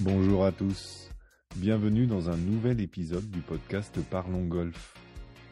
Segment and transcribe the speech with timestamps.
[0.00, 1.10] Bonjour à tous.
[1.56, 4.94] Bienvenue dans un nouvel épisode du podcast Parlons Golf.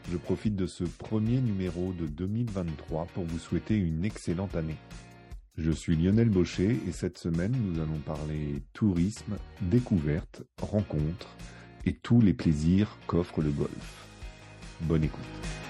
[0.09, 4.77] Je profite de ce premier numéro de 2023 pour vous souhaiter une excellente année.
[5.59, 11.37] Je suis Lionel Baucher et cette semaine nous allons parler tourisme, découverte, rencontres
[11.85, 14.07] et tous les plaisirs qu'offre le golf.
[14.83, 15.66] Bonne écoute.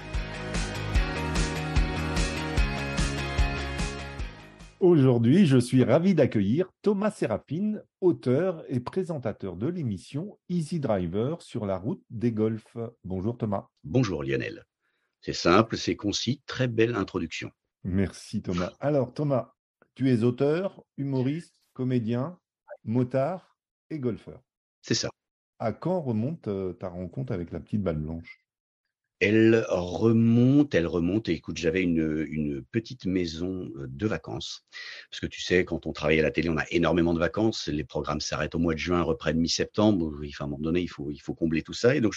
[4.80, 11.64] Aujourd'hui, je suis ravi d'accueillir Thomas Séraphine, auteur et présentateur de l'émission Easy Driver sur
[11.64, 12.76] la route des golfs.
[13.02, 13.68] Bonjour Thomas.
[13.84, 14.66] Bonjour Lionel.
[15.22, 17.50] C'est simple, c'est concis, très belle introduction.
[17.84, 18.70] Merci Thomas.
[18.78, 19.54] Alors Thomas,
[19.94, 22.38] tu es auteur, humoriste, comédien,
[22.84, 23.56] motard
[23.88, 24.42] et golfeur.
[24.82, 25.08] C'est ça.
[25.58, 28.45] À quand remonte euh, ta rencontre avec la petite balle blanche?
[29.20, 31.28] Elle remonte, elle remonte.
[31.28, 34.64] Et écoute, j'avais une, une, petite maison euh, de vacances.
[35.10, 37.68] Parce que tu sais, quand on travaille à la télé, on a énormément de vacances.
[37.68, 40.12] Les programmes s'arrêtent au mois de juin, reprennent mi-septembre.
[40.26, 41.96] Enfin, à un moment donné, il faut, il faut combler tout ça.
[41.96, 42.14] Et donc,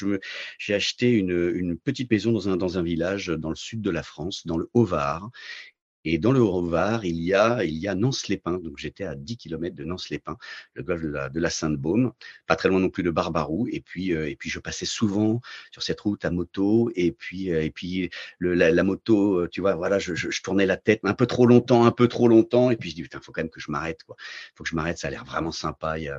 [0.57, 3.89] j'ai acheté une, une, petite maison dans un, dans un village dans le sud de
[3.89, 5.29] la France, dans le Haut-Var.
[6.05, 8.59] Et dans le Haut-Var, il y a, il y a Nance-les-Pins.
[8.59, 10.37] Donc, j'étais à 10 km de Nance-les-Pins,
[10.73, 12.13] le golfe de la, de la Sainte-Baume,
[12.47, 13.67] pas très loin non plus de Barbarou.
[13.71, 16.89] Et puis, euh, et puis, je passais souvent sur cette route à moto.
[16.95, 20.29] Et puis, euh, et puis, le, la, la, moto, euh, tu vois, voilà, je, je,
[20.29, 22.71] je, tournais la tête un peu trop longtemps, un peu trop longtemps.
[22.71, 24.15] Et puis, je dis, putain, faut quand même que je m'arrête, quoi.
[24.55, 25.99] Faut que je m'arrête, ça a l'air vraiment sympa.
[25.99, 26.09] Et,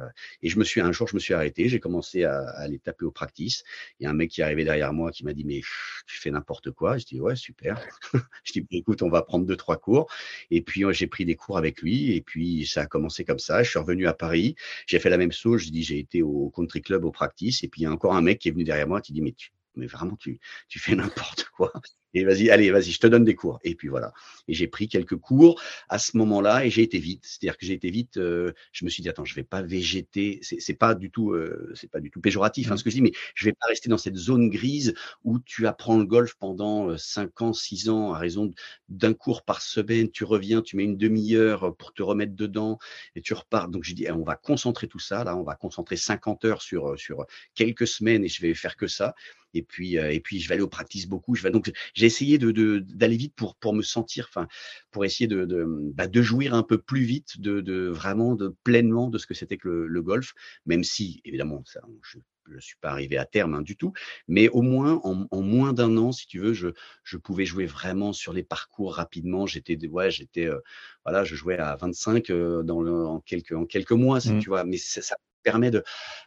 [0.42, 1.68] et, je me suis, un jour, je me suis arrêté.
[1.68, 3.64] J'ai commencé à, à, aller taper au practice.
[3.98, 5.60] Il y a un mec qui est arrivé derrière moi qui m'a dit, mais
[6.06, 6.98] tu fais n'importe quoi.
[6.98, 7.80] Je dis, ouais, super.
[8.44, 10.10] je dis, écoute, on va prendre deux, trois cours.
[10.50, 12.14] Et puis j'ai pris des cours avec lui.
[12.14, 13.62] Et puis ça a commencé comme ça.
[13.62, 14.56] Je suis revenu à Paris.
[14.86, 15.62] J'ai fait la même chose.
[15.62, 17.64] Je dis j'ai été au country club au practice.
[17.64, 19.22] Et puis il y a encore un mec qui est venu derrière moi qui dit
[19.22, 21.72] mais tu, mais vraiment tu, tu fais n'importe quoi
[22.12, 23.60] et vas-y, allez, vas-y, je te donne des cours.
[23.62, 24.12] Et puis voilà.
[24.48, 27.24] Et j'ai pris quelques cours à ce moment-là et j'ai été vite.
[27.24, 28.16] C'est-à-dire que j'ai été vite.
[28.16, 30.40] Euh, je me suis dit attends, je vais pas végéter.
[30.42, 33.02] C'est pas du tout, euh, c'est pas du tout péjoratif hein, ce que je dis,
[33.02, 36.96] mais je vais pas rester dans cette zone grise où tu apprends le golf pendant
[36.96, 38.50] 5 euh, ans, 6 ans à raison
[38.88, 40.10] d'un cours par semaine.
[40.10, 42.78] Tu reviens, tu mets une demi-heure pour te remettre dedans
[43.14, 43.68] et tu repars.
[43.68, 46.62] Donc j'ai dit eh, on va concentrer tout ça là, on va concentrer 50 heures
[46.62, 47.24] sur sur
[47.54, 49.14] quelques semaines et je vais faire que ça.
[49.54, 51.34] Et puis euh, et puis je vais aller au practice beaucoup.
[51.34, 54.48] Je vais donc j'ai essayé de d'aller vite pour pour me sentir, enfin
[54.90, 58.54] pour essayer de de, bah, de jouir un peu plus vite, de, de vraiment de
[58.64, 60.32] pleinement de ce que c'était que le, le, golf,
[60.66, 62.18] même si évidemment ça je
[62.52, 63.92] je suis pas arrivé à terme hein, du tout,
[64.26, 66.68] mais au moins en, en moins d'un an, si tu veux, je,
[67.04, 69.46] je pouvais jouer vraiment sur les parcours rapidement.
[69.46, 70.58] J'étais, ouais, j'étais, euh,
[71.04, 74.38] voilà, je jouais à 25 euh, dans le, en quelques en quelques mois, si mmh.
[74.40, 74.64] tu vois.
[74.64, 75.82] Mais ça, ça permet de,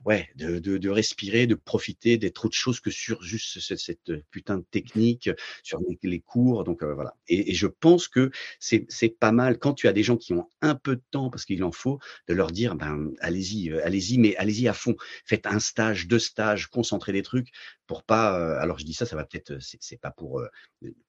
[0.05, 4.65] ouais, de, de, respirer, de profiter d'être autre chose que sur juste cette, putain de
[4.69, 5.29] technique,
[5.63, 6.63] sur les, cours.
[6.63, 7.15] Donc euh, voilà.
[7.27, 10.75] Et, je pense que c'est pas mal quand tu as des gens qui ont un
[10.75, 14.35] peu de temps, parce qu'il en faut, de leur dire, ben allez-y, euh, allez-y, mais
[14.37, 14.95] allez-y à fond.
[15.25, 17.49] Faites un stage, deux stages, concentrez des trucs
[17.87, 18.39] pour pas.
[18.39, 20.41] Euh, alors je dis ça, ça va peut-être, c'est pas pour,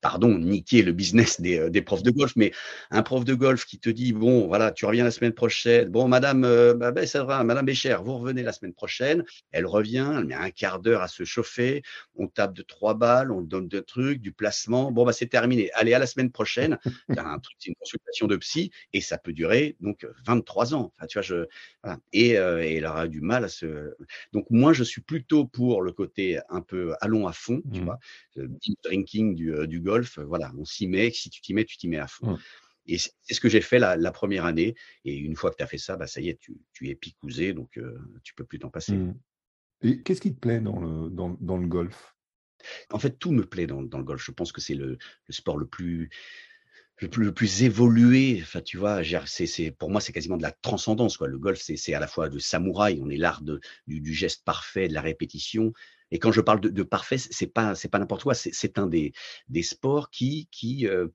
[0.01, 2.53] pardon, niquer le business des, des, profs de golf, mais
[2.91, 5.89] un prof de golf qui te dit, bon, voilà, tu reviens la semaine prochaine.
[5.89, 9.25] Bon, Madame, ben, ça va, Madame Bécher, vous revenez la semaine prochaine.
[9.51, 11.83] Elle revient, elle met un quart d'heure à se chauffer.
[12.17, 14.91] On tape de trois balles, on donne deux trucs, du placement.
[14.91, 15.71] Bon, bah c'est terminé.
[15.75, 16.79] Allez à la semaine prochaine.
[17.09, 20.93] un truc, c'est une consultation de psy et ça peut durer donc 23 ans.
[20.97, 21.47] Enfin, tu vois, je
[21.83, 21.99] voilà.
[22.13, 23.95] et, euh, et elle aura du mal à se.
[24.33, 27.85] Donc moi, je suis plutôt pour le côté un peu allons à fond, tu mmh.
[27.85, 27.99] vois,
[28.37, 30.19] deep drinking du, euh, du golf.
[30.19, 31.11] Voilà, on s'y met.
[31.11, 32.33] Si tu t'y mets, tu t'y mets à fond.
[32.33, 32.39] Mmh.
[32.87, 34.75] Et c'est ce que j'ai fait la, la, première année.
[35.05, 36.95] Et une fois que tu as fait ça, bah, ça y est, tu, tu es
[36.95, 38.93] picousé, donc euh, tu peux plus t'en passer.
[38.93, 39.15] Mmh.
[39.83, 42.15] Et qu'est-ce qui te plaît dans le, dans, dans le golf?
[42.91, 44.25] En fait, tout me plaît dans, dans le golf.
[44.25, 46.11] Je pense que c'est le, le, sport le plus,
[46.99, 48.41] le plus, le plus évolué.
[48.43, 51.17] Enfin, tu vois, c'est, pour moi, c'est quasiment de la transcendance.
[51.17, 51.29] Quoi.
[51.29, 54.89] Le golf, c'est, à la fois de samouraï, on est l'art du, du, geste parfait,
[54.89, 55.73] de la répétition.
[56.11, 58.35] Et quand je parle de, de parfait, c'est pas, c'est pas n'importe quoi.
[58.35, 59.13] C'est, c'est un des,
[59.49, 61.09] des sports qui, qui, euh,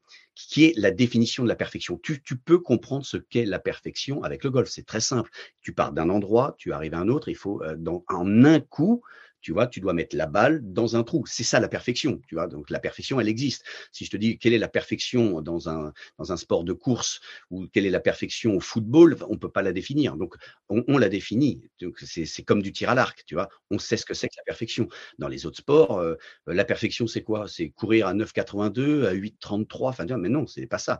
[0.47, 1.99] qui est la définition de la perfection.
[2.01, 4.69] Tu, peux comprendre ce qu'est la perfection avec le golf.
[4.69, 5.29] C'est très simple.
[5.61, 7.29] Tu pars d'un endroit, tu arrives à un autre.
[7.29, 9.01] Il faut, euh, dans, en un coup,
[9.41, 11.23] tu vois, tu dois mettre la balle dans un trou.
[11.27, 12.47] C'est ça la perfection, tu vois.
[12.47, 13.63] Donc la perfection, elle existe.
[13.91, 17.19] Si je te dis quelle est la perfection dans un dans un sport de course
[17.49, 20.17] ou quelle est la perfection au football, on peut pas la définir.
[20.17, 20.35] Donc
[20.69, 21.69] on, on la définit.
[21.81, 23.49] Donc c'est comme du tir à l'arc, tu vois.
[23.71, 24.87] On sait ce que c'est que la perfection.
[25.17, 26.15] Dans les autres sports, euh,
[26.47, 27.47] la perfection c'est quoi?
[27.47, 29.89] C'est courir à 9,82, à 8,33.
[29.89, 30.99] Enfin, mais non, c'est pas ça.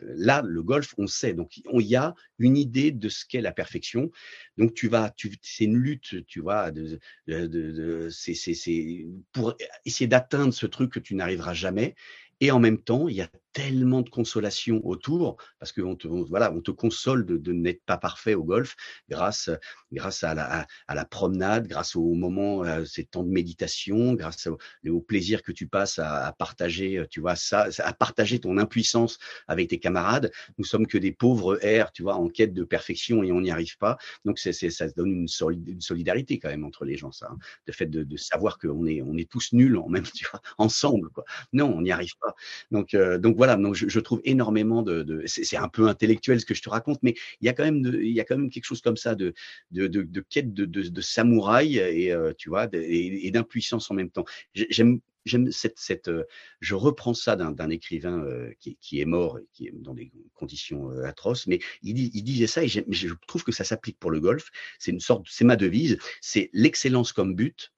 [0.00, 1.34] Là, le golf, on sait.
[1.34, 4.10] Donc il y a une idée de ce qu'est la perfection.
[4.58, 7.72] Donc tu vas, tu, c'est une lutte, tu vois, de, de, de
[8.10, 9.54] c'est pour
[9.84, 11.94] essayer d'atteindre ce truc que tu n'arriveras jamais.
[12.40, 16.08] Et en même temps, il y a tellement de consolation autour parce que on te,
[16.08, 18.76] voilà, on te console de, de n'être pas parfait au golf
[19.08, 19.50] grâce,
[19.92, 24.46] grâce à la, à, la promenade, grâce au moment, à ces temps de méditation, grâce
[24.46, 24.58] au,
[24.88, 29.18] au plaisir que tu passes à, à, partager, tu vois, ça, à partager ton impuissance
[29.48, 30.30] avec tes camarades.
[30.58, 33.50] Nous sommes que des pauvres airs, tu vois, en quête de perfection et on n'y
[33.50, 33.98] arrive pas.
[34.24, 35.26] Donc, c'est, ça donne une,
[35.66, 37.28] une, solidarité quand même entre les gens, ça.
[37.30, 37.38] Hein.
[37.66, 40.40] Le fait de, de savoir qu'on est, on est tous nuls en même, tu vois,
[40.58, 41.24] ensemble, quoi.
[41.52, 42.34] Non, on n'y arrive pas.
[42.70, 46.38] Donc, euh, donc voilà, donc je, je trouve énormément de, de c'est un peu intellectuel
[46.40, 48.24] ce que je te raconte, mais il y a quand même, de, il y a
[48.24, 49.32] quand même quelque chose comme ça de,
[49.70, 54.10] de, de, de quête de, samouraï et euh, tu vois, et, et d'impuissance en même
[54.10, 54.26] temps.
[54.54, 56.24] J'aime j'aime cette, cette euh,
[56.60, 60.12] je reprends ça d'un écrivain euh, qui, qui, est mort et qui est dans des
[60.34, 64.10] conditions euh, atroces, mais il, il, disait ça et je trouve que ça s'applique pour
[64.10, 64.50] le golf.
[64.78, 67.72] C'est une sorte, c'est ma devise, c'est l'excellence comme but,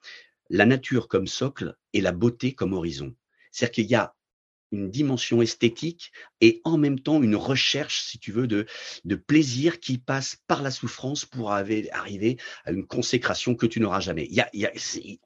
[0.51, 3.15] la nature comme socle et la beauté comme horizon.
[3.53, 4.17] C'est-à-dire qu'il y a
[4.73, 8.67] une dimension esthétique et en même temps une recherche, si tu veux, de,
[9.05, 11.91] de plaisir qui passe par la souffrance pour arriver
[12.65, 14.27] à une consécration que tu n'auras jamais.
[14.27, 14.73] Il y a, y a,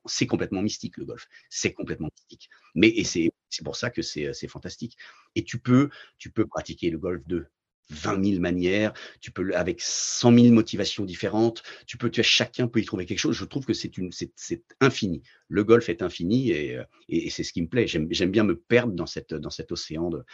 [0.06, 2.48] c'est complètement mystique le golf, c'est complètement mystique.
[2.74, 3.32] Mais et c'est
[3.64, 4.96] pour ça que c'est fantastique.
[5.34, 7.46] Et tu peux tu peux pratiquer le golf de
[7.90, 12.68] 20 000 manières, tu peux avec 100 000 motivations différentes, tu peux, tu as, chacun
[12.68, 13.36] peut y trouver quelque chose.
[13.36, 15.22] Je trouve que c'est une, c'est, infini.
[15.48, 17.86] Le golf est infini et, et, c'est ce qui me plaît.
[17.86, 20.24] J'aime, j'aime bien me perdre dans cette, dans cet océan de,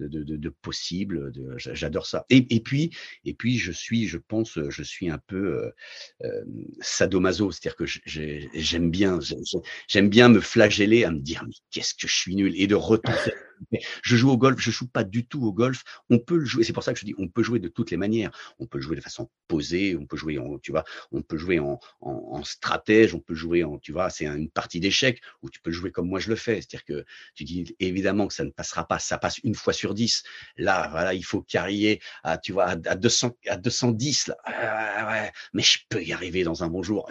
[0.00, 1.30] de, de, de possibles.
[1.32, 2.24] De, j'adore ça.
[2.30, 2.90] Et, puis,
[3.24, 5.70] et puis, je suis, je pense, je suis un peu euh,
[6.24, 6.42] euh
[6.80, 7.84] sadomaso, c'est-à-dire que
[8.54, 9.18] j'aime bien,
[9.88, 12.52] j'aime bien me flageller à me dire mais qu'est-ce que je suis nul?
[12.56, 13.32] Et de retenter
[14.02, 15.82] je joue au golf, je joue pas du tout au golf.
[16.10, 16.64] On peut le jouer.
[16.64, 18.30] C'est pour ça que je dis, on peut jouer de toutes les manières.
[18.58, 21.58] On peut jouer de façon posée, on peut jouer en, tu vois, on peut jouer
[21.58, 25.60] en, en, stratège, on peut jouer en, tu vois, c'est une partie d'échecs où tu
[25.60, 26.56] peux jouer comme moi je le fais.
[26.56, 27.04] C'est-à-dire que
[27.34, 30.22] tu dis évidemment que ça ne passera pas, ça passe une fois sur dix.
[30.56, 34.36] Là, voilà, il faut carrier à, tu vois, à, 200, à 210 là.
[34.44, 37.10] Ah, mais je peux y arriver dans un bon jour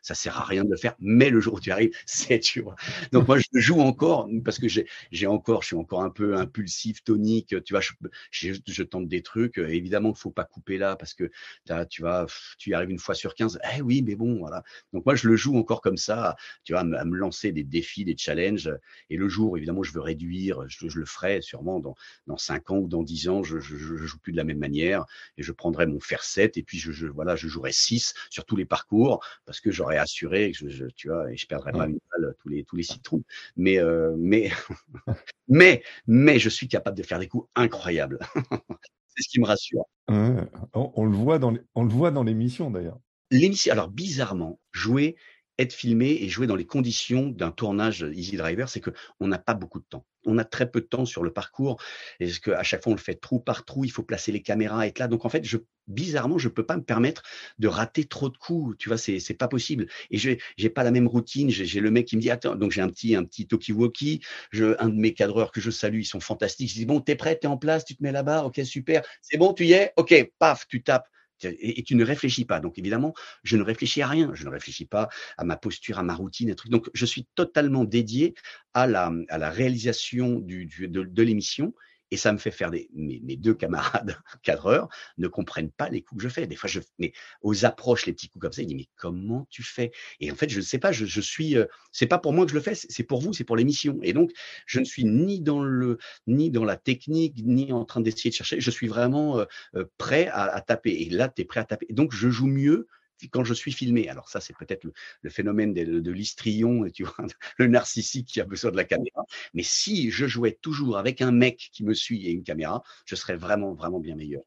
[0.00, 2.60] ça sert à rien de le faire, mais le jour où tu arrives, c'est tu
[2.60, 2.76] vois.
[3.12, 7.02] Donc moi, je joue encore parce que j'ai, encore, je suis encore un peu impulsif,
[7.04, 9.58] tonique, tu vois, je, je, tente des trucs.
[9.58, 11.30] Évidemment, il faut pas couper là parce que
[11.68, 12.26] as, tu vois,
[12.58, 13.58] tu y arrives une fois sur 15.
[13.76, 14.62] Eh oui, mais bon, voilà.
[14.92, 18.04] Donc moi, je le joue encore comme ça, tu vois, à me, lancer des défis,
[18.04, 18.70] des challenges.
[19.10, 21.94] Et le jour, évidemment, je veux réduire, je, je le ferai sûrement dans,
[22.26, 24.58] dans 5 ans ou dans 10 ans, je, je, je, joue plus de la même
[24.58, 25.04] manière
[25.36, 28.44] et je prendrai mon fer 7 et puis je, je voilà, je jouerai 6 sur
[28.44, 31.86] tous les parcours parce que j'aurais assuré, que je, tu vois, et je perdrai pas
[31.86, 33.22] une balle tous les tous les citrons.
[33.56, 34.50] Mais euh, mais
[35.48, 38.18] mais mais je suis capable de faire des coups incroyables.
[39.14, 39.84] C'est ce qui me rassure.
[40.08, 42.98] on, le voit dans on le voit dans l'émission d'ailleurs.
[43.30, 45.16] L'émission, alors bizarrement, jouer
[45.62, 49.38] être filmé et jouer dans les conditions d'un tournage Easy Driver, c'est que on n'a
[49.38, 50.04] pas beaucoup de temps.
[50.24, 51.80] On a très peu de temps sur le parcours.
[52.20, 54.42] Et que à chaque fois on le fait trou par trou, il faut placer les
[54.42, 55.08] caméras, être là.
[55.08, 57.22] Donc en fait, je, bizarrement, je peux pas me permettre
[57.58, 58.76] de rater trop de coups.
[58.78, 59.86] Tu vois, c'est c'est pas possible.
[60.10, 61.50] Et je j'ai pas la même routine.
[61.50, 62.54] J'ai le mec qui me dit attends.
[62.56, 64.20] Donc j'ai un petit un petit talkie-walkie.
[64.50, 66.70] Je un de mes cadreurs que je salue, ils sont fantastiques.
[66.70, 68.44] Je dis bon, t'es prêt, t'es en place, tu te mets là-bas?
[68.44, 69.02] Ok, super.
[69.20, 69.92] C'est bon, tu y es?
[69.96, 71.08] Ok, paf, tu tapes
[71.44, 72.60] et, tu ne réfléchis pas.
[72.60, 74.30] Donc évidemment, je ne réfléchis à rien.
[74.34, 75.08] Je ne réfléchis pas
[75.38, 76.70] à ma posture, à ma routine, et trucs.
[76.70, 78.34] Donc je suis totalement dédié
[78.74, 81.74] à la, à la réalisation du, de l'émission
[82.12, 82.90] et ça me fait faire des.
[82.92, 86.46] Mes, deux camarades cadreurs ne comprennent pas les coups que je fais.
[86.46, 86.80] Des fois, je.
[86.98, 89.92] Mais aux approches, les petits coups comme ça, ils disent Mais comment tu fais?
[90.20, 91.56] Et en fait, je ne sais pas, je, je suis.
[91.56, 93.98] Euh, c'est pas pour moi que je le fais, c'est pour vous, c'est pour l'émission.
[94.02, 94.30] Et donc,
[94.66, 95.96] je ne suis ni dans le,
[96.26, 98.60] ni dans la technique, ni en train d'essayer de chercher.
[98.60, 99.44] Je suis vraiment euh,
[99.76, 100.92] euh, prêt à, taper.
[100.92, 101.86] Et là, tu es prêt à taper.
[101.90, 102.88] Donc, je joue mieux
[103.28, 104.08] quand je suis filmé.
[104.08, 107.14] Alors ça, c'est peut-être le, phénomène de, de l'histrion, tu vois,
[107.58, 109.24] le narcissique qui a besoin de la caméra.
[109.54, 113.14] Mais si je jouais toujours avec un mec qui me suit et une caméra, je
[113.14, 114.42] serais vraiment, vraiment bien meilleur.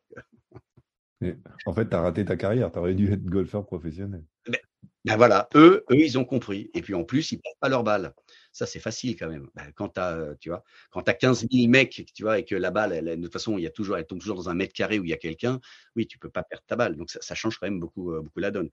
[1.65, 4.23] en fait, tu as raté ta carrière, tu aurais dû être golfeur professionnel.
[4.47, 4.59] Ben,
[5.05, 6.69] ben, voilà, eux, eux, ils ont compris.
[6.73, 8.13] Et puis en plus, ils ne perdent pas leur balle.
[8.55, 9.49] Ça, c'est facile quand même.
[9.53, 12.45] Ben, quand tu as, tu vois, quand tu as 15 000 mecs, tu vois, et
[12.45, 14.47] que la balle, elle, de toute façon, il y a toujours, elle tombe toujours dans
[14.49, 15.59] un mètre carré où il y a quelqu'un,
[15.97, 16.95] oui, tu peux pas perdre ta balle.
[16.95, 18.69] Donc, ça, ça change quand même beaucoup, euh, beaucoup la donne.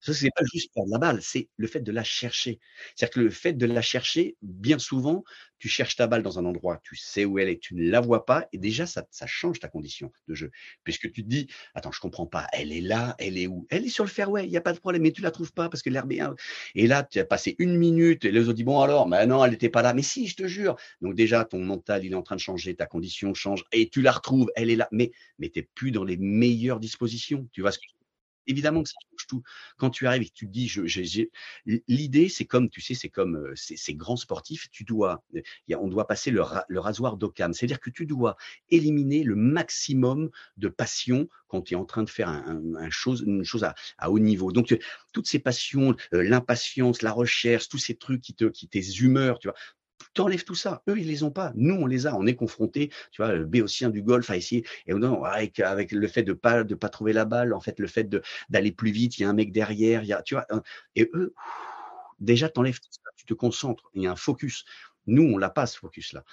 [0.00, 2.60] Ça, c'est pas juste perdre la balle, c'est le fait de la chercher.
[2.94, 5.24] C'est-à-dire que le fait de la chercher, bien souvent,
[5.58, 8.00] tu cherches ta balle dans un endroit, tu sais où elle est, tu ne la
[8.00, 10.50] vois pas, et déjà, ça, ça change ta condition de jeu.
[10.84, 13.66] Puisque tu te dis, attends, je comprends pas, elle est là, elle est où?
[13.70, 15.52] Elle est sur le fairway, il n'y a pas de problème, mais tu la trouves
[15.52, 16.20] pas parce que l'herbe est...
[16.74, 19.44] Et là, tu as passé une minute, et les autres disent, bon alors, mais non,
[19.44, 19.94] elle n'était pas là.
[19.94, 20.76] Mais si, je te jure.
[21.00, 24.02] Donc déjà, ton mental, il est en train de changer, ta condition change, et tu
[24.02, 24.88] la retrouves, elle est là.
[24.92, 27.48] Mais, mais tu n'es plus dans les meilleures dispositions.
[27.52, 27.78] Tu vois ce
[28.46, 29.42] Évidemment que ça change tout.
[29.76, 30.82] Quand tu arrives et que tu te dis, je,
[31.88, 35.24] l'idée, c'est comme, tu sais, c'est comme euh, ces, grands sportifs, tu dois,
[35.70, 36.42] on doit passer le,
[36.78, 37.52] rasoir d'Occam.
[37.52, 38.36] C'est-à-dire que tu dois
[38.70, 42.90] éliminer le maximum de passion quand tu es en train de faire une
[43.44, 43.64] chose
[43.98, 44.52] à, haut niveau.
[44.52, 44.78] Donc, euh,
[45.12, 49.38] toutes ces passions, euh, l'impatience, la recherche, tous ces trucs qui te, qui tes humeurs,
[49.38, 49.56] tu vois,
[50.16, 50.82] t'enlèves tout ça.
[50.88, 51.52] Eux, ils les ont pas.
[51.54, 52.16] Nous, on les a.
[52.16, 54.66] On est confrontés, tu vois, le béotien du golf à essayer.
[54.86, 57.78] Et non, avec, avec le fait de pas de pas trouver la balle, en fait,
[57.78, 58.08] le fait
[58.48, 60.46] d'aller plus vite, il y a un mec derrière, il y a, tu vois.
[60.96, 61.34] Et eux,
[62.18, 63.00] déjà, t'enlèves tout ça.
[63.16, 63.84] Tu te concentres.
[63.94, 64.64] Il y a un focus.
[65.06, 66.24] Nous, on l'a pas ce focus-là.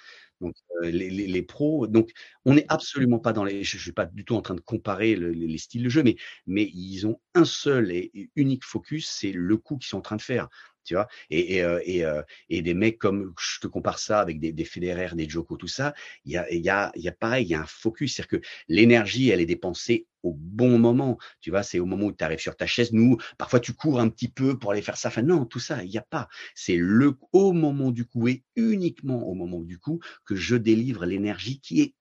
[0.42, 2.12] Donc euh, les, les, les, pros, donc
[2.44, 3.64] on n'est absolument pas dans les.
[3.64, 6.18] Je, ne suis pas du tout en train de comparer les, styles de jeu, mais
[6.48, 10.18] mais ils ont un seul et unique focus, c'est le coup qu'ils sont en train
[10.18, 10.50] de faire
[10.84, 11.08] tu vois?
[11.30, 14.52] Et, et, euh, et, euh, et, des mecs comme, je te compare ça avec des,
[14.52, 15.94] des des Joko, tout ça,
[16.26, 18.48] il y a, y, a, y a pareil, il y a un focus, c'est-à-dire que
[18.68, 22.40] l'énergie, elle est dépensée au bon moment, tu vois, c'est au moment où tu arrives
[22.40, 25.22] sur ta chaise, nous, parfois tu cours un petit peu pour aller faire ça, enfin
[25.22, 29.28] non, tout ça, il n'y a pas, c'est le au moment du coup et uniquement
[29.28, 31.96] au moment du coup que je délivre l'énergie qui est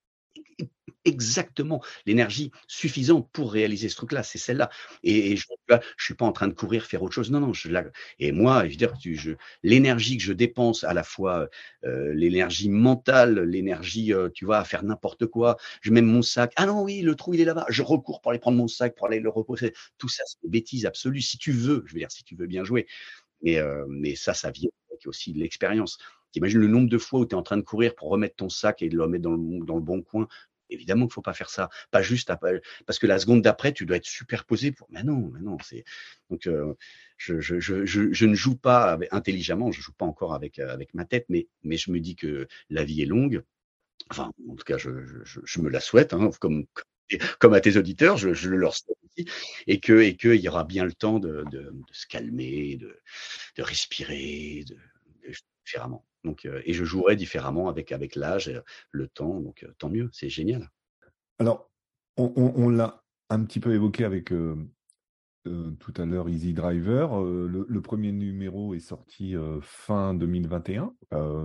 [1.05, 4.71] exactement l'énergie suffisante pour réaliser ce truc-là, c'est celle-là.
[5.03, 7.31] Et, je ne suis pas en train de courir, faire autre chose.
[7.31, 7.53] Non, non.
[7.53, 7.69] Je,
[8.19, 9.33] et moi, je veux dire, je,
[9.63, 11.49] l'énergie que je dépense, à la fois
[11.85, 15.57] euh, l'énergie mentale, l'énergie, euh, tu vois, à faire n'importe quoi.
[15.81, 16.53] Je mets mon sac.
[16.57, 17.67] Ah non, oui, le trou, il est là-bas.
[17.69, 19.73] Je recours pour aller prendre mon sac, pour aller le reposer.
[19.99, 21.21] Tout ça, c'est une bêtise absolue.
[21.21, 22.87] Si tu veux, je veux dire, si tu veux bien jouer.
[23.43, 25.99] Mais, euh, mais ça, ça vient avec aussi de l'expérience.
[26.33, 28.49] T'imagines le nombre de fois où tu es en train de courir pour remettre ton
[28.49, 30.29] sac et de le remettre dans le, dans le bon coin
[30.73, 31.69] évidemment qu'il faut pas faire ça.
[31.91, 32.33] Pas juste
[32.87, 34.89] parce que la seconde d'après, tu dois être superposé pour.
[34.91, 35.57] Mais non, mais non.
[35.65, 35.85] C'est
[36.31, 36.75] donc euh,
[37.17, 39.73] je, ne joue pas intelligemment.
[39.73, 43.03] Je joue pas encore avec avec ma tête, mais je me dis que la vie
[43.03, 43.43] est longue.
[44.11, 44.91] Enfin, en tout cas, je,
[45.61, 49.29] me la souhaite, hein, comme à tes auditeurs, je, le leur souhaite aussi,
[49.67, 51.45] et que et qu'il y aura bien le temps de,
[51.93, 53.01] se calmer, de,
[53.57, 54.75] de respirer, de,
[55.29, 56.05] de différemment.
[56.65, 58.59] Et je jouerai différemment avec, avec l'âge, et
[58.91, 59.41] le temps.
[59.41, 60.71] Donc, tant mieux, c'est génial.
[61.39, 61.71] Alors,
[62.17, 64.33] on, l'a un petit peu évoqué avec
[65.45, 67.21] tout à l'heure Easy Driver.
[67.23, 70.93] Le, premier numéro est sorti fin 2021.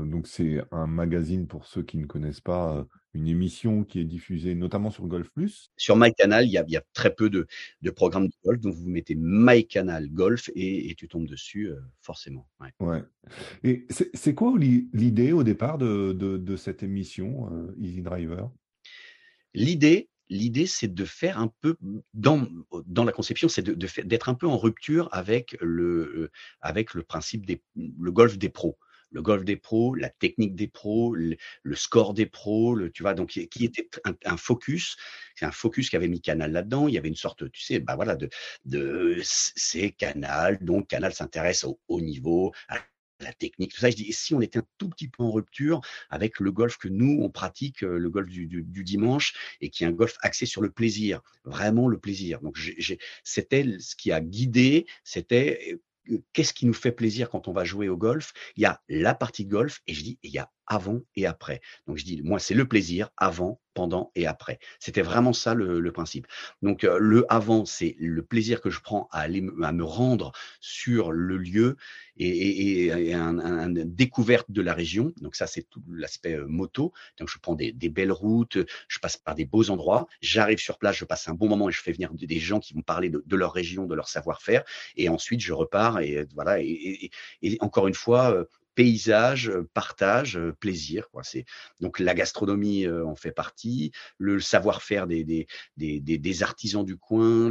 [0.06, 2.86] donc, c'est un magazine pour ceux qui ne connaissent pas
[3.18, 5.72] une émission qui est diffusée notamment sur Golf Plus.
[5.76, 7.48] Sur MyCanal, il y a, il y a très peu de,
[7.82, 11.80] de, programmes de golf, donc vous mettez MyCanal Golf et, et tu tombes dessus euh,
[12.00, 12.48] forcément.
[12.60, 12.72] Ouais.
[12.80, 13.04] ouais.
[13.64, 18.50] Et c'est quoi l'idée au départ de, de, de cette émission euh, Easy Driver?
[19.54, 21.78] L'idée, l'idée, c'est de faire un peu
[22.14, 22.48] dans
[22.86, 26.32] dans la conception, c'est de, d'être un peu en rupture avec le
[26.62, 28.78] avec le principe des le golf des pros
[29.12, 31.38] le golf des pros, la technique des pros, le,
[31.76, 33.90] score des pros, le, tu vois, donc qui, était
[34.26, 34.98] un, focus,
[35.36, 36.88] c'est un focus qui avait mis Canal là-dedans.
[36.88, 38.30] Il y avait une sorte, tu sais, bah voilà, de,
[38.66, 42.54] de c'est Canal, donc Canal s'intéresse au haut niveau,
[43.24, 43.90] la technique, tout ça.
[43.90, 46.88] Je dis, si on était un tout petit peu en rupture avec le golf que
[46.88, 50.16] nous, on pratique, euh, le golf du, du, du dimanche, et qui est un golf
[50.22, 52.42] axé sur le plaisir, vraiment le plaisir.
[52.42, 52.58] Donc,
[53.24, 55.80] c'était ce qui a guidé, c'était
[56.34, 58.34] qu'est-ce qui nous fait plaisir quand on va jouer au golf?
[58.56, 61.62] Il y a la partie golf et je dis, il y a avant et après.
[61.86, 63.62] Donc je dis, moi, c'est le plaisir avant,
[64.16, 64.60] et après.
[64.80, 66.28] C'était vraiment ça le, principe.
[66.62, 70.32] Donc euh, le avant, c'est le plaisir que je prends à aller à me rendre
[70.60, 71.78] sur le lieu
[72.18, 75.14] et, et, un, découverte de la région.
[75.22, 76.94] Donc ça, c'est tout l'aspect euh, moto.
[77.20, 78.58] Donc je prends des, belles routes,
[78.88, 81.72] je passe par des beaux endroits, j'arrive sur place, je passe un bon moment et
[81.72, 84.64] je fais venir des gens qui vont parler de, de leur région, de leur savoir-faire.
[84.96, 86.60] Et ensuite, je repars et voilà.
[86.62, 87.10] Et,
[87.62, 88.46] encore une fois,
[88.78, 91.10] paysage, partage, plaisir.
[91.10, 91.24] Quoi.
[91.24, 91.46] C'est
[91.80, 95.48] donc la gastronomie en fait partie, le savoir-faire des,
[96.44, 97.50] artisans du coin,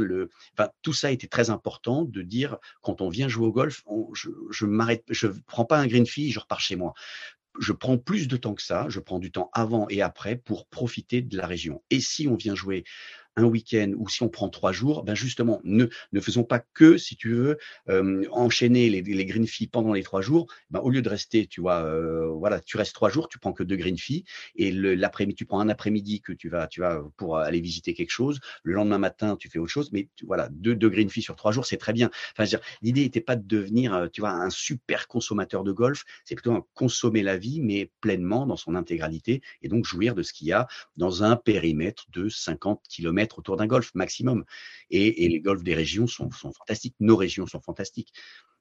[0.81, 4.65] tout ça était très important de dire quand on vient jouer au golf, je, je
[4.65, 6.93] m'arrête, je prends pas un green fee, je repars chez moi
[7.59, 10.67] je prends plus de temps que ça, je prends du temps avant et après pour
[10.67, 11.81] profiter de la région.
[11.89, 12.83] Et si on vient jouer
[13.37, 16.97] un week-end ou si on prend trois jours, ben justement, ne, ne faisons pas que,
[16.97, 17.57] si tu veux,
[17.89, 20.47] euh, enchaîner les, les green fees pendant les trois jours.
[20.71, 23.53] Ben, au lieu de rester, tu vois, euh, voilà, tu restes trois jours, tu prends
[23.53, 24.25] que deux green fees
[24.55, 28.11] et l'après-midi, tu prends un après-midi que tu vas, tu vas pour aller visiter quelque
[28.11, 28.39] chose.
[28.63, 31.35] Le lendemain matin, tu fais autre chose, mais tu, voilà, deux, deux green fees sur
[31.35, 32.09] trois jours, c'est très bien.
[32.37, 36.35] Enfin, l'idée n'était pas de devenir, euh, tu vois, un super consommateur de golf, c'est
[36.35, 40.33] plutôt un consommer la vie, mais pleinement dans son intégralité et donc jouir de ce
[40.33, 44.43] qu'il y a dans un périmètre de 50 km autour d'un golf maximum.
[44.89, 46.95] Et, les golfs des régions sont, fantastiques.
[46.99, 48.13] Nos régions sont fantastiques.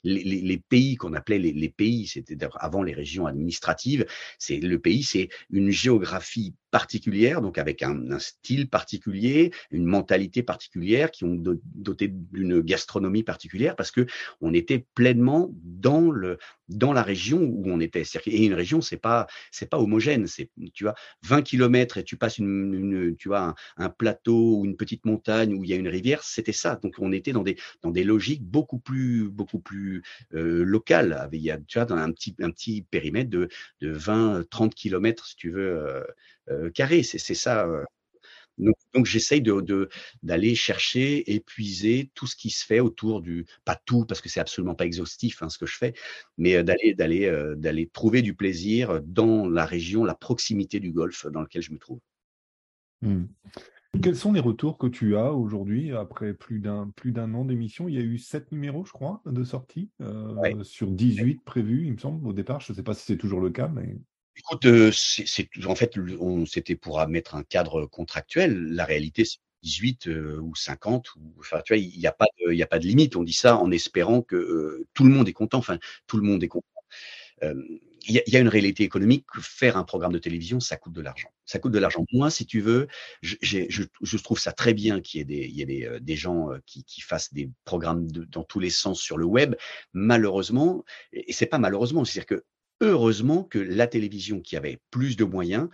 [0.02, 4.06] les, pays qu'on appelait les, pays, c'était avant les régions administratives.
[4.38, 11.10] C'est le pays, c'est une géographie particulière, donc avec un, style particulier, une mentalité particulière,
[11.10, 11.36] qui ont
[11.74, 14.06] doté d'une gastronomie particulière, parce que
[14.40, 18.02] on était pleinement dans le dans la région où on était.
[18.26, 20.26] Et une région, c'est pas c'est pas homogène.
[20.26, 24.76] C'est tu vois 20 kilomètres et tu passes une, tu vois un, plateau ou une
[24.76, 26.76] petite montagne où il y a une rivière, c'était ça.
[26.76, 30.02] Donc on était dans des dans des logiques beaucoup plus beaucoup plus
[30.34, 31.28] euh, locales.
[31.32, 33.48] Il y a tu vois dans un petit un petit périmètre de
[33.80, 36.04] de 20 30 kilomètres si tu veux euh,
[36.50, 37.02] euh carré.
[37.02, 37.66] C'est c'est ça.
[38.58, 39.88] Donc, donc j'essaye de,
[40.22, 44.40] d'aller chercher, épuiser tout ce qui se fait autour du, pas tout parce que c'est
[44.40, 45.94] absolument pas exhaustif hein, ce que je fais,
[46.38, 50.92] mais euh, d'aller d'aller euh, d'aller trouver du plaisir dans la région, la proximité du
[50.92, 52.00] golf dans lequel je me trouve.
[53.02, 53.24] Mmh.
[54.02, 57.88] Quels sont les retours que tu as aujourd'hui après plus d'un plus d'un an d'émission?
[57.88, 61.92] Il y a eu sept numéros, je crois, de sortie euh, sur 18 prévus, il
[61.92, 62.60] me semble, au départ.
[62.60, 63.96] Je ne sais pas si c'est toujours le cas, mais.
[64.36, 65.94] Écoute, euh, c'est en fait,
[66.46, 68.54] c'était pour mettre un cadre contractuel.
[68.74, 72.26] La réalité, c'est 18 euh, ou 50 ou enfin tu vois, il n'y a pas
[72.40, 73.16] de il y a pas de limite.
[73.16, 75.58] On dit ça en espérant que euh, tout le monde est content.
[75.58, 76.66] Enfin, tout le monde est content.
[78.08, 79.26] Il y, a une réalité économique.
[79.40, 81.28] Faire un programme de télévision, ça coûte de l'argent.
[81.44, 82.04] Ça coûte de l'argent.
[82.12, 82.86] Moi, si tu veux,
[83.20, 85.98] je, je, je, trouve ça très bien qu'il y ait des, il y ait des,
[86.00, 89.56] des gens qui, qui, fassent des programmes de, dans tous les sens sur le web.
[89.92, 92.44] Malheureusement, et c'est pas malheureusement, c'est-à-dire que
[92.80, 95.68] heureusement que la télévision qui avait plus de moyens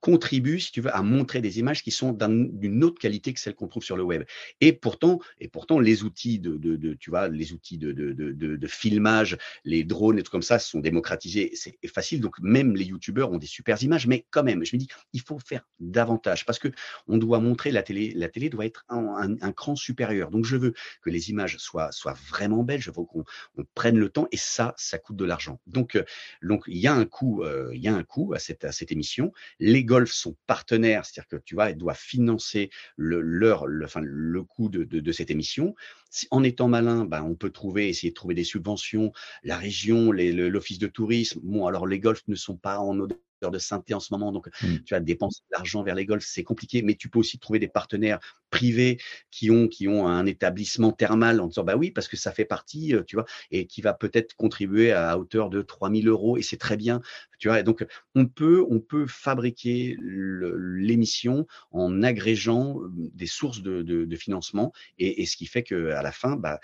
[0.00, 3.54] contribue, si tu veux, à montrer des images qui sont d'une autre qualité que celles
[3.54, 4.24] qu'on trouve sur le web.
[4.60, 8.12] Et pourtant, et pourtant, les outils de, de, de tu vois, les outils de, de,
[8.12, 11.50] de, filmage, les drones et tout comme ça sont démocratisés.
[11.54, 12.20] C'est facile.
[12.20, 15.20] Donc même les youtubeurs ont des super images, mais quand même, je me dis, il
[15.20, 16.68] faut faire davantage parce que
[17.06, 18.12] on doit montrer la télé.
[18.14, 20.30] La télé doit être un, un, cran supérieur.
[20.30, 22.80] Donc je veux que les images soient soient vraiment belles.
[22.80, 23.24] Je veux qu'on
[23.56, 25.60] on prenne le temps et ça, ça coûte de l'argent.
[25.66, 26.04] Donc euh,
[26.42, 28.72] donc il y a un coût, euh, il y a un coût à cette à
[28.72, 29.32] cette émission.
[29.58, 35.30] Les Golf sont partenaires, c'est-à-dire que tu vois, elle doit financer le, coût de cette
[35.30, 35.74] émission.
[36.30, 39.12] En étant malin, ben, on peut trouver, essayer de trouver des subventions,
[39.42, 41.40] la région, l'office de tourisme.
[41.42, 43.18] Bon, alors les golfs ne sont pas en odeur
[43.50, 44.78] de synthé en ce moment, donc mmh.
[44.84, 47.58] tu vas dépenser de l'argent vers les golfs, c'est compliqué, mais tu peux aussi trouver
[47.58, 48.18] des partenaires
[48.50, 48.98] privés
[49.30, 52.44] qui ont qui ont un établissement thermal en disant bah oui parce que ça fait
[52.44, 56.42] partie, euh, tu vois, et qui va peut-être contribuer à hauteur de 3000 euros et
[56.42, 57.00] c'est très bien,
[57.38, 57.60] tu vois.
[57.60, 64.04] Et donc on peut on peut fabriquer l'émission en agrégeant euh, des sources de, de,
[64.04, 66.60] de financement et, et, ce qui fait que à la fin bah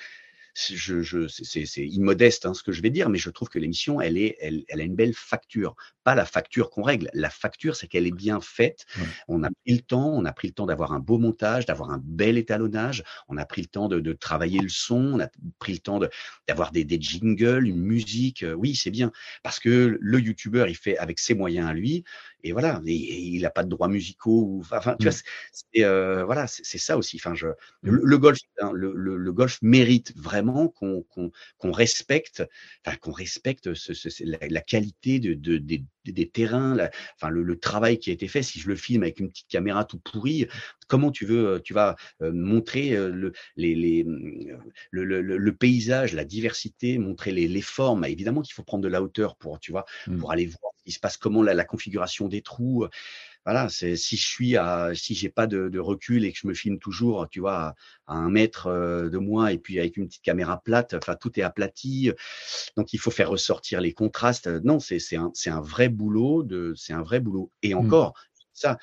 [0.54, 4.00] je, je, c'est immodeste hein, ce que je vais dire, mais je trouve que l'émission,
[4.00, 5.74] elle, est, elle, elle, a une belle facture.
[6.04, 7.10] Pas la facture qu'on règle.
[7.12, 8.86] La facture, c'est qu'elle est bien faite.
[9.26, 11.90] On a pris le temps, on a pris le temps d'avoir un beau montage, d'avoir
[11.90, 13.02] un bel étalonnage.
[13.28, 15.98] On a pris le temps de, de travailler le son, on a pris le temps
[16.46, 18.44] d'avoir des, des jingles, une musique.
[18.56, 19.10] Oui, c'est bien.
[19.42, 22.04] Parce que le youtubeur, il fait avec ses moyens à lui
[22.44, 24.60] et voilà, il n'a pas de droits musicaux.
[24.70, 25.18] Enfin, tu vois,
[25.50, 27.16] c'est euh, voilà, c'est ça aussi.
[27.16, 27.48] Enfin, je,
[27.82, 31.04] le, golf, hein, le, le, golf mérite vraiment qu'on
[31.58, 32.44] qu'on respecte,
[32.84, 37.30] enfin, qu'on respecte ce, ce, la, la, qualité de, de, des, des terrains, la, enfin,
[37.30, 38.42] le, travail qui a été fait.
[38.42, 40.46] Si je le filme avec une petite caméra tout pourrie,
[40.88, 44.04] comment tu veux, euh, tu vas euh, montrer le, les, les,
[44.90, 48.04] le, le, le, paysage, la diversité, montrer les, les formes?
[48.04, 50.18] Évidemment qu'il faut prendre de la hauteur pour, tu vois, mmh.
[50.18, 52.86] pour aller voir il se passe comment la, la configuration des trous.
[53.44, 56.46] Voilà, c'est si je suis à, si j'ai pas de, de, recul et que je
[56.46, 57.74] me filme toujours, tu vois,
[58.06, 61.38] à, un mètre euh, de moi et puis avec une petite caméra plate, enfin tout
[61.38, 62.10] est aplati,
[62.76, 64.46] donc il faut faire ressortir les contrastes.
[64.46, 67.50] Non, c'est c'est un c'est un vrai boulot de, c'est un vrai boulot.
[67.62, 67.78] Et mmh.
[67.78, 68.14] encore,
[68.52, 68.78] ça,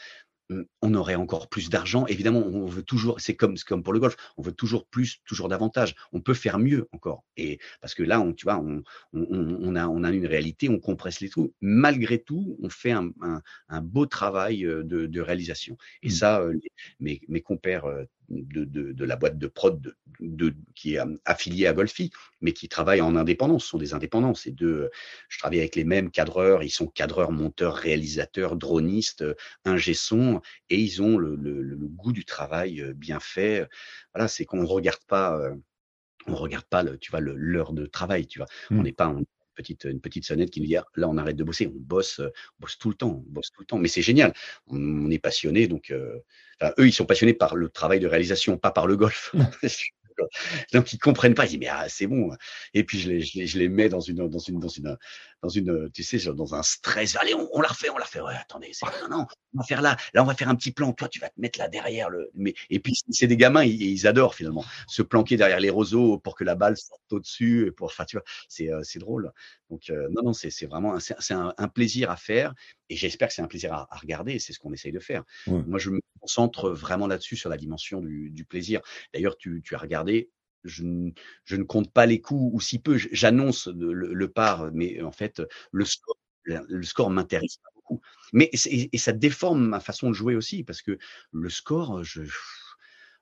[0.81, 2.05] on aurait encore plus d'argent.
[2.07, 5.49] Évidemment, on veut toujours, c'est comme, comme pour le golf, on veut toujours plus, toujours
[5.49, 5.95] davantage.
[6.11, 7.23] On peut faire mieux encore.
[7.37, 8.83] Et parce que là, on, tu vois, on,
[9.13, 11.53] on, a, on a une réalité, on compresse les trous.
[11.61, 13.11] Malgré tout, on fait un,
[13.69, 15.77] un, beau travail euh, de, de réalisation.
[16.03, 16.11] Et mmh.
[16.11, 16.57] ça, euh,
[16.99, 21.67] mes, mes compères euh, de, de, de, la boîte de prod de, qui est affiliée
[21.67, 23.63] à Golfi, mais qui travaille en indépendance.
[23.63, 24.33] Ce sont des indépendants.
[24.33, 24.89] Ces deux,
[25.29, 26.63] je travaille avec les mêmes cadreurs.
[26.63, 29.25] Ils sont cadreurs, monteurs, réalisateurs, dronistes,
[29.65, 33.67] ingé son, et ils ont le, le, le, goût du travail euh, bien fait.
[34.13, 35.37] Voilà, c'est qu'on ne regarde pas.
[35.37, 35.55] Euh,
[36.27, 38.83] on regarde pas le, tu vois l'heure de travail tu vois on mmh.
[38.83, 39.11] n'est pas
[39.62, 42.19] petite une petite sonnette qui nous dit ah, là on arrête de bosser on bosse
[42.19, 44.34] on bosse tout le temps on bosse tout le temps mais c'est génial
[44.67, 45.91] on, est passionné donc
[46.63, 49.34] euh, eux, ils sont passionnés par le travail de réalisation, pas par le golf.
[50.74, 51.45] Donc ils comprennent pas.
[51.45, 52.32] Ils disent mais ah, c'est bon.
[52.74, 54.97] Et puis je les, je les, je les mets dans une dans une dans une
[55.41, 57.15] dans une tu sais dans un stress.
[57.15, 58.21] Allez, on, on la refait, on la refait.
[58.21, 59.97] Ouais, attendez, non non, on va faire là.
[60.13, 60.93] Là, on va faire un petit plan.
[60.93, 62.30] Toi, tu vas te mettre là derrière le.
[62.34, 66.17] Mais et puis c'est des gamins, ils, ils, adorent finalement se planquer derrière les roseaux
[66.19, 67.67] pour que la balle sorte au-dessus.
[67.67, 69.32] Et pour, enfin, tu vois, c'est c'est drôle.
[69.69, 72.54] Donc euh, non non, c'est c'est vraiment c'est un, un, plaisir à faire.
[72.89, 74.39] Et j'espère que c'est un plaisir à, à regarder.
[74.39, 75.23] C'est ce qu'on essaye de faire.
[75.47, 78.82] Moi, je me concentre vraiment là-dessus sur la dimension du, du plaisir.
[79.13, 80.30] D'ailleurs, tu, tu as regardé
[80.63, 80.84] je,
[81.43, 82.97] je, ne compte pas les coups ou si peu.
[82.97, 88.02] J'annonce le, le, par, mais en fait, le score, le score m'intéresse pas beaucoup.
[88.34, 90.97] Mais et, et, ça déforme ma façon de jouer aussi parce que
[91.32, 92.21] le score, je,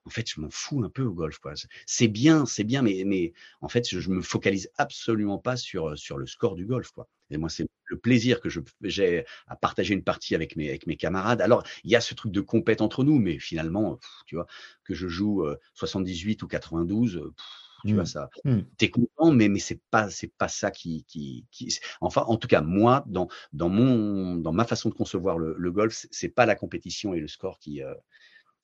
[0.04, 1.38] en fait, je m'en fous un peu au golf.
[1.86, 5.96] C'est bien, c'est bien, mais, mais en fait, je, je me focalise absolument pas sur,
[5.98, 6.90] sur le score du golf.
[6.90, 7.08] Quoi.
[7.30, 8.48] Et moi, c'est le plaisir que
[8.82, 11.40] j'ai à partager une partie avec mes, avec mes camarades.
[11.40, 14.46] Alors, il y a ce truc de compète entre nous, mais finalement, pff, tu vois,
[14.84, 17.46] que je joue 78 ou 92, pff,
[17.86, 17.94] tu mmh.
[17.94, 18.30] vois ça.
[18.44, 18.60] Mmh.
[18.76, 22.48] T'es content, mais mais c'est pas c'est pas ça qui, qui qui enfin en tout
[22.48, 26.46] cas moi dans dans mon dans ma façon de concevoir le, le golf, c'est pas
[26.46, 27.94] la compétition et le score qui euh,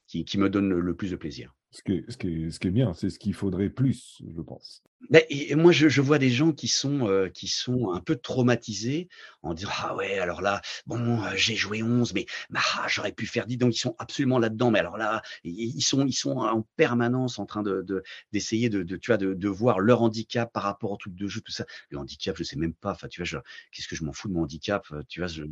[0.06, 1.54] qui, me donne le plus de plaisir.
[1.70, 2.16] Ce ce
[2.58, 4.82] qui est bien, c'est ce qu'il faudrait plus, je pense.
[5.28, 9.08] Et, moi, je, je, vois des gens qui sont, euh, qui sont un peu traumatisés
[9.42, 13.26] en disant Ah ouais, alors là, bon, euh, j'ai joué 11, mais bah, j'aurais pu
[13.26, 13.56] faire 10.
[13.58, 14.70] Donc, ils sont absolument là-dedans.
[14.70, 17.84] Mais alors là, ils sont, ils sont en permanence en train de,
[18.32, 21.28] d'essayer de, de, tu vois, de, de, voir leur handicap par rapport au truc de
[21.28, 21.64] jeu, tout ça.
[21.90, 22.92] Le handicap, je sais même pas.
[22.92, 23.42] Enfin, tu vois,
[23.72, 25.42] qu'est-ce que je m'en fous de mon handicap Tu vois, je,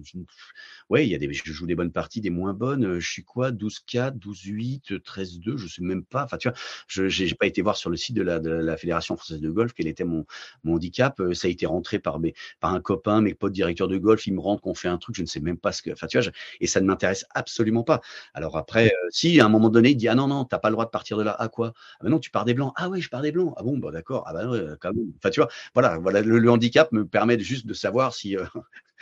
[0.91, 2.99] ouais, il y a des, je joue des bonnes parties, des moins bonnes.
[2.99, 6.25] Je suis quoi 12-4, 12-8, 13-2, je sais même pas.
[6.25, 6.57] Enfin, tu vois,
[6.89, 9.51] je j'ai pas été voir sur le site de la, de la Fédération française de
[9.51, 10.27] golf quel était mon,
[10.67, 11.21] handicap.
[11.21, 14.27] Euh, ça a été rentré par mes, par un copain, mes potes directeurs de golf.
[14.27, 15.91] Ils me rendent qu'on fait un truc, je ne sais même pas ce que.
[15.91, 16.31] Enfin, tu vois,
[16.61, 18.01] et ça ne m'intéresse absolument pas.
[18.35, 20.69] Alors après, euh, si à un moment donné, il dit ah non non, t'as pas
[20.71, 21.37] le droit de partir de là.
[21.39, 21.73] Ah quoi?
[22.01, 22.73] Ah ben non, tu pars des blancs.
[22.77, 23.55] Ah oui, je pars des blancs.
[23.57, 24.25] Ah bon, bah d'accord.
[24.27, 25.13] Ah ben ouais, quand même.
[25.19, 28.45] Enfin, tu vois, voilà, voilà, le, le handicap me permet juste de savoir si euh,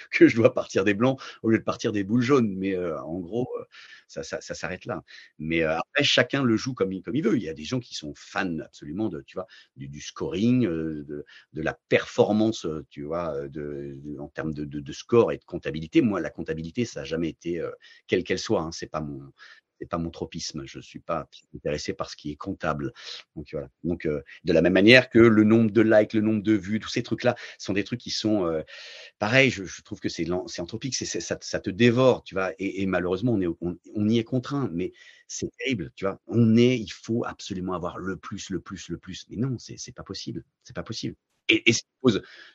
[0.10, 2.54] que je dois partir des blancs au lieu de partir des boules jaunes.
[2.56, 3.64] Mais euh, en gros, euh,
[4.06, 5.02] ça, s'arrête là.
[5.38, 7.36] Mais euh, après, chacun le joue comme il, veut.
[7.36, 11.24] Il y a des gens qui sont fans absolument de, tu vois, du, scoring, de,
[11.54, 13.34] la performance, tu vois,
[14.18, 16.02] en termes de, de, score et de comptabilité.
[16.02, 17.62] Moi, la comptabilité, ça n'a jamais été,
[18.06, 19.32] quelle qu'elle soit, hein, c'est pas mon,
[19.82, 20.62] c'est pas mon tropisme.
[20.64, 22.92] Je suis pas intéressé par ce qui est comptable.
[23.34, 23.68] Donc voilà.
[23.82, 26.78] Donc euh, de la même manière que le nombre de likes, le nombre de vues,
[26.78, 28.62] tous ces trucs-là sont des trucs qui sont euh,
[29.18, 29.50] pareil.
[29.50, 32.52] Je, trouve que c'est c'est anthropique, c'est ça, ça, te dévore, tu vois.
[32.60, 34.92] Et, malheureusement, on est on, y est contraint, mais
[35.26, 36.20] c'est terrible, tu vois.
[36.28, 39.26] On est, il faut absolument avoir le plus, le plus, le plus.
[39.30, 40.44] Mais non, c'est pas possible.
[40.62, 41.16] C'est pas possible
[41.52, 41.74] et, et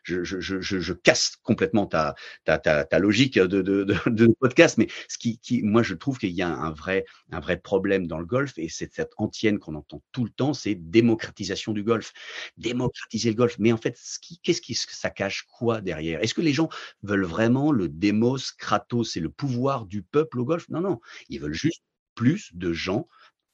[0.04, 4.78] je, je, je, je, casse complètement ta, ta, ta, ta logique de, de, de, podcast,
[4.78, 8.08] mais ce qui, qui moi, je trouve qu'il y a un vrai, un vrai problème
[8.08, 11.84] dans le golf, et c'est cette antienne qu'on entend tout le temps, c'est démocratisation du
[11.84, 12.14] golf.
[12.58, 13.56] Démocratiser le golf.
[13.60, 13.98] Mais en fait,
[14.44, 16.22] qu'est-ce qui ça cache quoi derrière?
[16.22, 16.70] Est-ce que les gens
[17.04, 20.68] veulent vraiment le démos, kratos, c'est le pouvoir du peuple au golf?
[20.70, 21.00] Non, non.
[21.30, 21.84] Ils veulent juste
[22.16, 23.08] plus de gens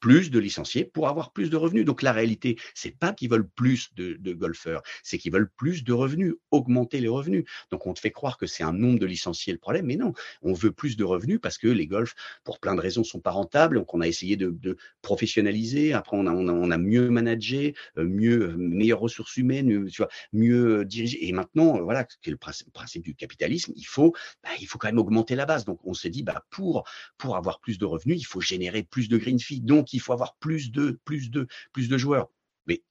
[0.04, 1.86] plus de licenciés pour avoir plus de revenus.
[1.86, 5.82] Donc la réalité, c'est pas qu'ils veulent plus de, de golfeurs, c'est qu'ils veulent plus
[5.82, 7.44] de revenus, augmenter les revenus.
[7.70, 10.12] Donc on te fait croire que c'est un nombre de licenciés le problème, mais non,
[10.42, 12.14] on veut plus de revenus parce que les golfs,
[12.44, 13.76] pour plein de raisons, sont pas rentables.
[13.78, 15.94] Donc on a essayé de, de professionnaliser.
[15.94, 19.88] Après on a, on a, on a mieux managé, euh, mieux euh, meilleures ressources humaines,
[19.88, 21.26] tu vois, mieux euh, dirigé.
[21.26, 23.72] Et maintenant, voilà, c'est le principe, principe, du capitalisme.
[23.74, 24.12] Il faut,
[24.42, 25.64] bah, il faut quand même augmenter la base.
[25.64, 26.84] Donc on s'est dit, bah pour
[27.16, 29.62] pour avoir plus de revenus, il faut générer plus de green fee.
[29.62, 32.28] Donc il faut avoir plus de, plus de, plus de joueurs.
[32.66, 32.82] Mais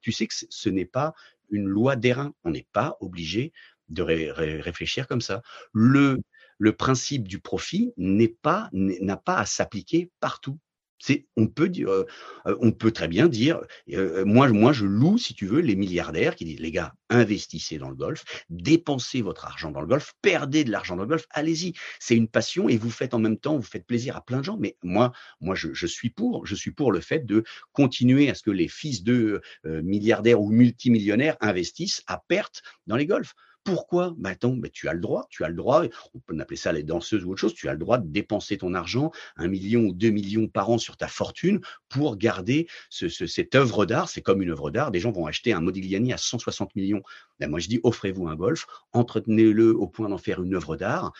[0.00, 1.14] tu sais que ce n'est pas
[1.50, 2.34] une loi d'airain.
[2.44, 3.52] On n'est pas obligé
[3.88, 5.42] de ré ré réfléchir comme ça.
[5.72, 6.18] Le,
[6.58, 8.28] le principe du profit n'a
[9.16, 10.58] pas à s'appliquer partout.
[10.98, 12.04] C'est, on peut dire, euh,
[12.60, 13.60] on peut très bien dire,
[13.92, 17.90] euh, moi, je loue, si tu veux, les milliardaires qui disent, les gars, investissez dans
[17.90, 21.74] le golf, dépensez votre argent dans le golf, perdez de l'argent dans le golf, allez-y.
[22.00, 24.44] C'est une passion et vous faites en même temps, vous faites plaisir à plein de
[24.44, 24.56] gens.
[24.58, 28.42] Mais moi, moi, je, suis pour, je suis pour le fait de continuer à ce
[28.42, 33.34] que les fils de euh, milliardaires ou multimillionnaires investissent à perte dans les golfs.
[33.66, 34.14] Pourquoi?
[34.16, 35.82] Bah, attends, bah, tu as le droit, tu as le droit,
[36.14, 38.56] on peut appeler ça les danseuses ou autre chose, tu as le droit de dépenser
[38.58, 43.08] ton argent, un million ou deux millions par an sur ta fortune pour garder ce,
[43.08, 44.08] ce, cette œuvre d'art.
[44.08, 44.92] C'est comme une œuvre d'art.
[44.92, 47.02] Des gens vont acheter un Modigliani à 160 millions.
[47.40, 51.12] Ben, moi, je dis, offrez-vous un golf, entretenez-le au point d'en faire une œuvre d'art.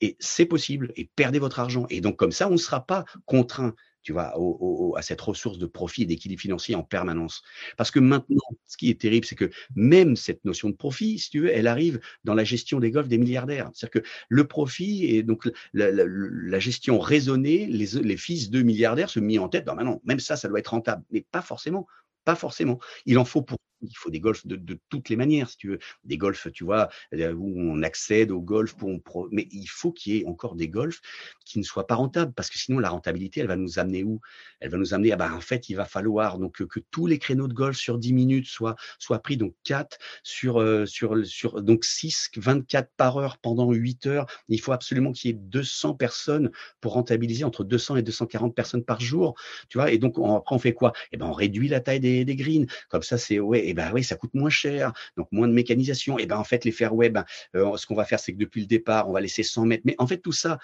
[0.00, 0.92] Et c'est possible.
[0.96, 1.86] Et perdez votre argent.
[1.90, 5.20] Et donc, comme ça, on ne sera pas contraint tu vois, au, au, à cette
[5.20, 7.42] ressource de profit et d'équilibre financier en permanence.
[7.76, 11.30] Parce que maintenant, ce qui est terrible, c'est que même cette notion de profit, si
[11.30, 13.70] tu veux, elle arrive dans la gestion des golfs des milliardaires.
[13.74, 18.62] C'est-à-dire que le profit et donc la, la, la gestion raisonnée, les, les, fils de
[18.62, 21.42] milliardaires se mis en tête, non, non, même ça, ça doit être rentable, mais pas
[21.42, 21.86] forcément.
[22.24, 22.78] Pas forcément.
[23.06, 25.78] Il en faut pour il faut des golfs de, toutes les manières, si tu veux.
[26.04, 29.28] Des golfs, tu vois, euh, où on accède au golf, pour on pro...
[29.30, 31.00] mais il faut qu'il y ait encore des golfs
[31.44, 34.20] qui ne soient pas rentables, parce que sinon la rentabilité, elle va nous amener où?
[34.60, 37.06] Elle va nous amener, ah ben, en fait, il va falloir donc que, que, tous
[37.06, 41.26] les créneaux de golf sur 10 minutes soient, soient pris, donc 4 sur, euh, sur,
[41.26, 44.26] sur donc 6, 24 par heure pendant 8 heures.
[44.48, 48.84] Il faut absolument qu'il y ait 200 personnes pour rentabiliser entre 200 et 240 personnes
[48.84, 49.34] par jour,
[49.68, 49.92] tu vois.
[49.92, 50.92] Et donc, on, après, on fait quoi?
[51.12, 52.66] Eh ben, on réduit la taille des, des greens.
[52.88, 56.18] Comme ça, c'est ouais, et ben oui, ça coûte moins cher, donc moins de mécanisation.
[56.18, 58.62] Et ben en fait, les fairways, ben, euh, ce qu'on va faire, c'est que depuis
[58.62, 59.82] le départ, on va laisser 100 mètres.
[59.84, 60.58] Mais en fait, tout ça,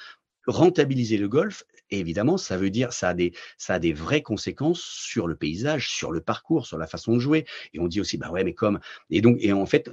[0.47, 4.81] rentabiliser le golf, évidemment, ça veut dire, ça a des, ça a des vraies conséquences
[4.81, 7.45] sur le paysage, sur le parcours, sur la façon de jouer.
[7.75, 9.91] Et on dit aussi, bah ouais, mais comme, et donc, et en fait,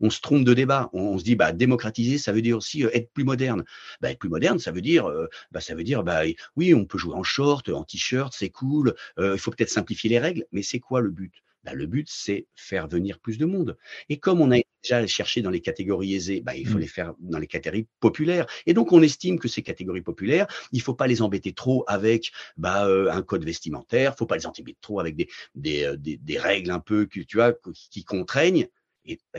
[0.00, 0.88] on, se trompe de débat.
[0.92, 3.64] On, se dit, bah, démocratiser, ça veut dire aussi euh, être plus moderne.
[4.00, 6.22] Bah, être plus moderne, ça veut dire, euh, bah, ça veut dire, bah,
[6.54, 8.94] oui, on peut jouer en short, en t-shirt, c'est cool.
[9.18, 11.42] il faut peut-être simplifier les règles, mais c'est quoi le but?
[11.66, 13.76] Bah, le but, c'est faire venir plus de monde.
[14.08, 16.80] Et comme on a déjà cherché dans les catégories aisées, bah, il faut mmh.
[16.80, 18.46] les faire dans les catégories populaires.
[18.66, 22.30] Et donc, on estime que ces catégories populaires, il faut pas les embêter trop avec
[22.56, 26.18] bah, euh, un code vestimentaire, faut pas les embêter trop avec des, des, euh, des,
[26.18, 27.52] des règles un peu que, tu vois,
[27.90, 28.68] qui contraignent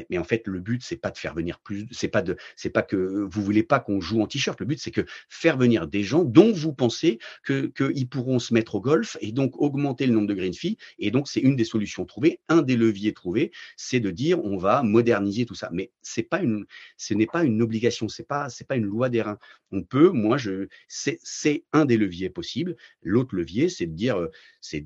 [0.09, 2.69] mais en fait, le but, c'est pas de faire venir plus, c'est pas de, c'est
[2.69, 4.59] pas que vous voulez pas qu'on joue en t-shirt.
[4.59, 8.53] Le but, c'est que faire venir des gens dont vous pensez que qu'ils pourront se
[8.53, 10.77] mettre au golf et donc augmenter le nombre de green fees.
[10.99, 14.57] Et donc, c'est une des solutions trouvées, un des leviers trouvés, c'est de dire on
[14.57, 15.69] va moderniser tout ça.
[15.71, 16.65] Mais c'est pas une,
[16.97, 19.39] ce n'est pas une obligation, c'est pas, c'est pas une loi des reins.
[19.71, 22.75] On peut, moi, je, c'est, c'est un des leviers possibles.
[23.01, 24.85] L'autre levier, c'est de dire, euh, c'est,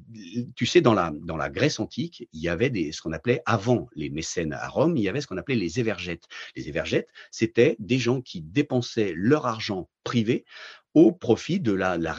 [0.55, 3.41] tu sais, dans la, dans la Grèce antique, il y avait des, ce qu'on appelait
[3.45, 6.27] avant les mécènes à Rome, il y avait ce qu'on appelait les évergètes.
[6.55, 10.45] Les évergètes, c'était des gens qui dépensaient leur argent privé
[10.93, 12.15] au profit de la, la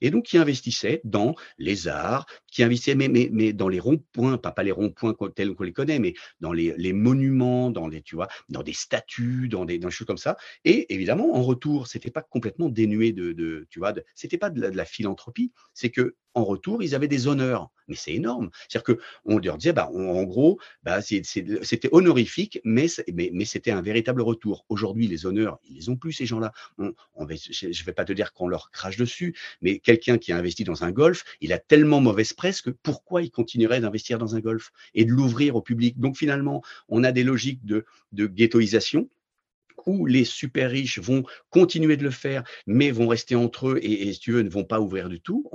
[0.00, 4.38] et donc qui investissait dans les arts, qui investissait mais, mais, mais dans les ronds-points,
[4.38, 8.02] pas, pas les ronds-points tels qu'on les connaît, mais dans les, les, monuments, dans les,
[8.02, 10.36] tu vois, dans des statues, dans des, dans des choses comme ça.
[10.64, 14.60] Et évidemment, en retour, c'était pas complètement dénué de, de tu vois, c'était pas de
[14.60, 17.70] la, philanthropie, c'est que en retour, ils avaient des honneurs.
[17.88, 18.50] Mais c'est énorme.
[18.68, 23.80] C'est-à-dire qu'on leur disait, bah, en gros, bah, c'était honorifique, mais, mais, mais c'était un
[23.80, 24.64] véritable retour.
[24.68, 26.52] Aujourd'hui, les honneurs, ils les ont plus, ces gens-là.
[27.72, 30.64] Je ne vais pas te dire qu'on leur crache dessus, mais quelqu'un qui a investi
[30.64, 34.40] dans un golf, il a tellement mauvaise presse que pourquoi il continuerait d'investir dans un
[34.40, 35.98] golf et de l'ouvrir au public?
[35.98, 39.08] Donc finalement, on a des logiques de, ghettoisation
[39.86, 44.12] où les super riches vont continuer de le faire, mais vont rester entre eux et,
[44.12, 45.48] si tu veux, ne vont pas ouvrir du tout.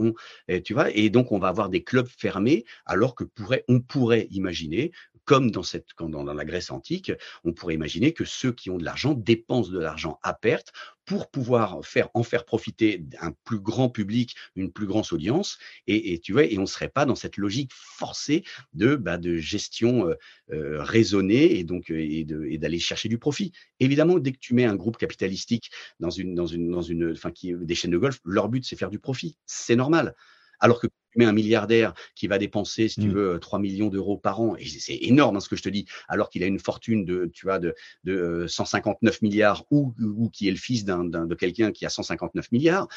[0.64, 4.28] Tu vois, et donc on va avoir des clubs fermés, alors que pourrait, on pourrait
[4.32, 4.92] imaginer
[5.26, 5.64] comme dans,
[6.00, 7.12] dans la Grèce antique,
[7.44, 10.74] on pourrait imaginer que ceux qui ont de l'argent dépensent de l'argent à perte
[11.06, 16.14] pour pouvoir faire, en faire profiter un plus grand public, une plus grande audience, et,
[16.14, 20.08] et tu vois, et on serait pas dans cette logique forcée de, bah, de gestion
[20.08, 20.16] euh,
[20.52, 22.26] euh raisonnée et donc et
[22.58, 23.52] d'aller chercher du profit.
[23.80, 27.32] Évidemment, dès que tu mets un groupe capitalistique dans une dans une dans une, enfin
[27.44, 30.16] des chaînes de golf, leur but c'est faire du profit, c'est normal.
[30.60, 33.14] Alors que tu mets un milliardaire qui va dépenser, si tu mmh.
[33.14, 35.86] veux, 3 millions d'euros par an, et c'est énorme hein, ce que je te dis,
[36.08, 40.30] alors qu'il a une fortune de, tu vois, de, de 159 euh, milliards ou, ou
[40.30, 42.88] qui est le fils d'un de quelqu'un qui a 159 milliards,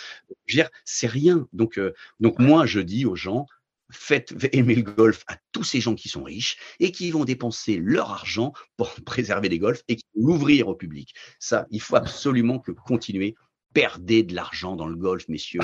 [0.47, 1.47] je veux dire, c'est rien.
[1.53, 3.47] Donc, euh, donc moi, je dis aux gens,
[3.91, 7.77] faites aimer le golf à tous ces gens qui sont riches et qui vont dépenser
[7.77, 11.15] leur argent pour préserver les golfs et l'ouvrir au public.
[11.39, 13.35] Ça, il faut absolument que continuer.
[13.75, 15.61] Perdez de l'argent dans le golf, messieurs.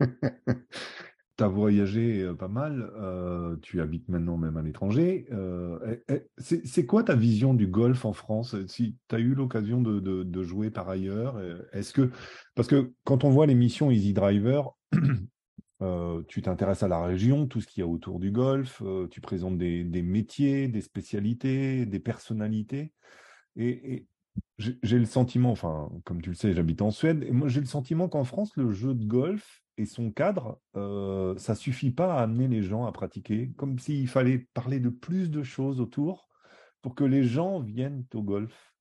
[1.38, 5.26] Tu as voyagé euh, pas mal, euh, tu habites maintenant même à l'étranger.
[5.30, 8.56] Euh, eh, eh, c'est quoi ta vision du golf en France?
[8.66, 11.40] Si tu as eu l'occasion de, jouer par ailleurs,
[11.72, 12.10] est-ce que.
[12.56, 14.76] Parce que quand on voit l'émission Easy Driver,
[16.26, 19.58] tu t'intéresses à la région, tout ce qu'il y a autour du golf, tu présentes
[19.58, 22.92] des, métiers, des spécialités, des personnalités.
[23.54, 24.08] Et,
[24.58, 28.08] j'ai le sentiment, enfin, comme tu le sais, j'habite en Suède, moi j'ai le sentiment
[28.08, 32.48] qu'en France, le jeu de golf et son cadre, euh, ça suffit pas à amener
[32.48, 36.28] les gens à pratiquer, comme s'il fallait parler de plus de choses autour
[36.82, 38.74] pour que les gens viennent au golf.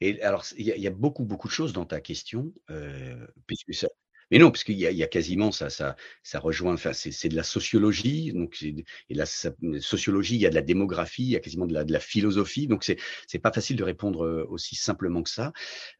[0.00, 3.88] Et alors, il y, a beaucoup, beaucoup de choses dans ta question, euh, puisque ça,
[4.30, 6.74] mais non, parce qu'il y, y a, quasiment ça, ça, ça rejoint.
[6.74, 8.32] Enfin, c'est de la sociologie.
[8.32, 11.74] Donc, et la sociologie, il y a de la démographie, il y a quasiment de
[11.74, 12.66] la, de la philosophie.
[12.66, 15.52] Donc, c'est c'est pas facile de répondre euh, aussi simplement que ça.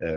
[0.03, 0.17] Euh,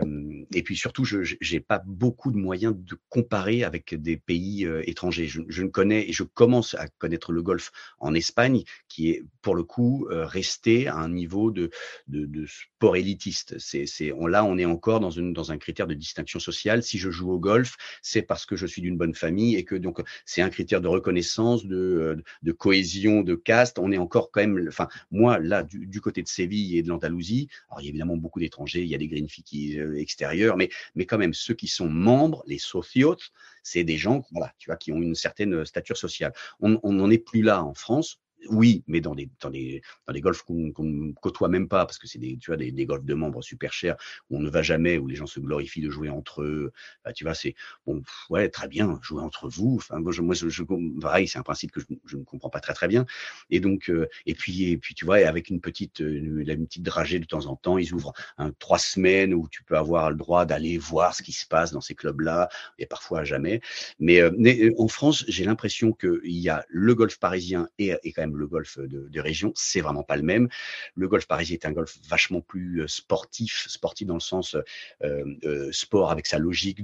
[0.54, 4.82] et puis surtout, je j'ai pas beaucoup de moyens de comparer avec des pays euh,
[4.88, 5.26] étrangers.
[5.26, 9.22] Je, je, ne connais et je commence à connaître le golf en Espagne, qui est
[9.40, 11.70] pour le coup euh, resté à un niveau de
[12.08, 13.58] de, de sport élitiste.
[13.58, 16.82] C'est c'est on là, on est encore dans une dans un critère de distinction sociale.
[16.82, 19.74] Si je joue au golf, c'est parce que je suis d'une bonne famille et que
[19.74, 23.78] donc c'est un critère de reconnaissance, de, de cohésion, de caste.
[23.78, 27.48] On est encore quand même, enfin moi là du, côté de Séville et de l'Andalousie,
[27.70, 30.56] alors il y a évidemment beaucoup d'étrangers, il y a des green qui euh, extérieurs,
[30.56, 33.30] mais mais quand même ceux qui sont membres, les sociotes,
[33.62, 36.32] c'est des gens voilà, tu vois, qui ont une certaine stature sociale.
[36.60, 40.20] On n'en est plus là en France oui, mais dans des, dans des, dans des
[40.20, 43.04] golfs qu'on ne côtoie même pas, parce que c'est des, tu vois, des, des golfs
[43.04, 43.96] de membres super chers,
[44.30, 46.72] où on ne va jamais, où les gens se glorifient de jouer entre eux.
[47.04, 47.54] Bah, tu vois, c'est
[47.86, 49.76] bon, ouais, très bien, jouer entre vous.
[49.76, 50.62] Enfin, moi, je, moi, je,
[51.00, 53.06] pareil, c'est un principe que je, ne comprends pas très très bien.
[53.50, 57.18] Et donc, euh, et puis, et puis, tu vois, avec une petite, une, petite dragée
[57.18, 58.12] de temps en temps, ils ouvrent
[58.58, 61.80] trois semaines où tu peux avoir le droit d'aller voir ce qui se passe dans
[61.80, 63.60] ces clubs-là, et parfois jamais.
[63.98, 67.94] Mais, euh, mais euh, en France, j'ai l'impression qu'il y a le golf parisien et,
[68.02, 70.48] et quand même le golf de, région, c'est vraiment pas le même.
[70.94, 74.56] Le golf parisien est un golf vachement plus euh, sportif, sportif dans le sens
[75.02, 76.82] euh, euh, sport avec sa logique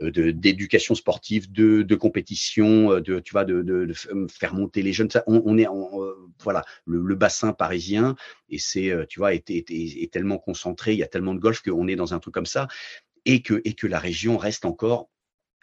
[0.00, 3.46] d'éducation sportive, de, compétition, de tu vois,
[4.28, 5.08] faire monter les jeunes.
[5.26, 5.90] on, est en,
[6.40, 8.16] voilà le, bassin parisien
[8.48, 11.88] et c'est tu vois est, est, tellement concentré, il y a tellement de golf qu'on
[11.88, 12.68] est dans un truc comme ça
[13.24, 15.08] et que et que la région reste encore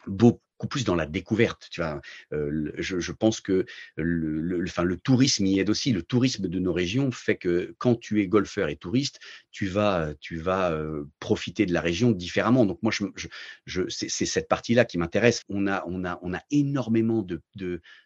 [0.08, 1.67] beaucoup plus dans la découverte.
[1.71, 2.02] Tu vois,
[2.34, 5.91] euh, je, pense que le, enfin, le tourisme y aide aussi.
[5.91, 9.19] Le tourisme de nos régions fait que quand tu es golfeur et touriste,
[9.52, 12.65] tu vas, tu vas euh, profiter de la région différemment.
[12.65, 13.06] Donc moi, je,
[13.65, 15.43] je, c'est cette partie-là qui m'intéresse.
[15.50, 17.41] On a, on a, on a énormément de,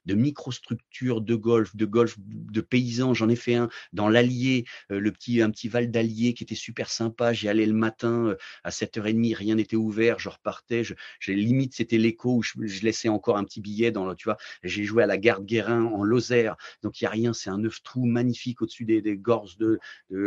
[0.07, 3.13] microstructures de golf, de golf de paysans.
[3.13, 6.55] J'en ai fait un dans l'Allier, euh, le petit, un petit val d'Allier qui était
[6.55, 7.33] super sympa.
[7.33, 10.19] J'y allais le matin à 7h30, rien n'était ouvert.
[10.19, 10.83] Je repartais.
[10.83, 14.83] Je, limite, c'était l'écho je, laissais encore un petit billet dans le, tu vois, j'ai
[14.83, 17.81] joué à la garde Guérin en Lozère, donc il y a rien, c'est un neuf
[17.83, 19.79] trous magnifique au-dessus des, gorges de,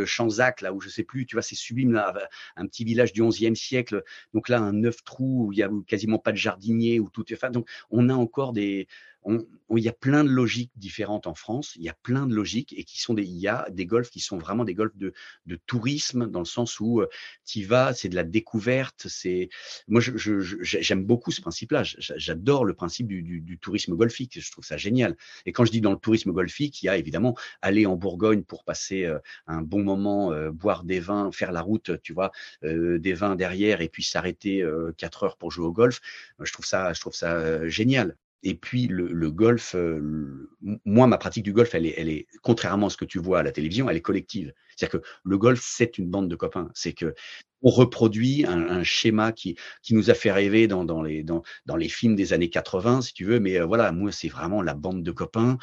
[0.05, 2.15] Chanzac, là où je sais plus, tu vois, c'est sublime, là,
[2.57, 4.03] un petit village du 11e siècle,
[4.35, 7.25] donc là, un neuf trous où il y a quasiment pas de jardinier, où tout
[7.33, 8.89] est, enfin, donc on a encore des,
[9.27, 11.75] il y a plein de logiques différentes en France.
[11.77, 14.11] Il y a plein de logiques et qui sont des, il y a des golfs
[14.11, 15.13] qui sont vraiment des golfs de,
[15.47, 17.09] de tourisme dans le sens où euh,
[17.45, 19.07] tu vas, c'est de la découverte.
[19.09, 19.51] C'est,
[19.87, 20.21] moi, j'aime
[20.63, 21.83] je, beaucoup ce principe-là.
[21.85, 24.41] J'adore le principe du, du, du, tourisme golfique.
[24.41, 25.17] Je trouve ça génial.
[25.45, 28.45] Et quand je dis dans le tourisme golfique, il y a évidemment aller en Bourgogne
[28.45, 32.31] pour passer euh, un bon moment, euh, boire des vins, faire la route, tu vois,
[32.63, 34.65] des vins derrière et puis s'arrêter
[34.97, 36.01] quatre heures pour jouer au golf.
[36.41, 38.17] Je trouve ça, je trouve ça génial.
[38.43, 40.49] Et puis le, le golf, euh,
[40.85, 43.41] moi ma pratique du golf, elle est, elle est, contrairement à ce que tu vois
[43.41, 44.53] à la télévision, elle est collective.
[44.77, 46.71] C'est-à-dire que le golf, c'est une bande de copains.
[46.75, 47.15] C'est que
[47.63, 51.43] on reproduit un, un, schéma qui, qui nous a fait rêver dans, dans, les, dans,
[51.67, 53.41] dans les films des années 80, si tu veux.
[53.41, 55.59] Mais euh, voilà, moi c'est vraiment la bande de copains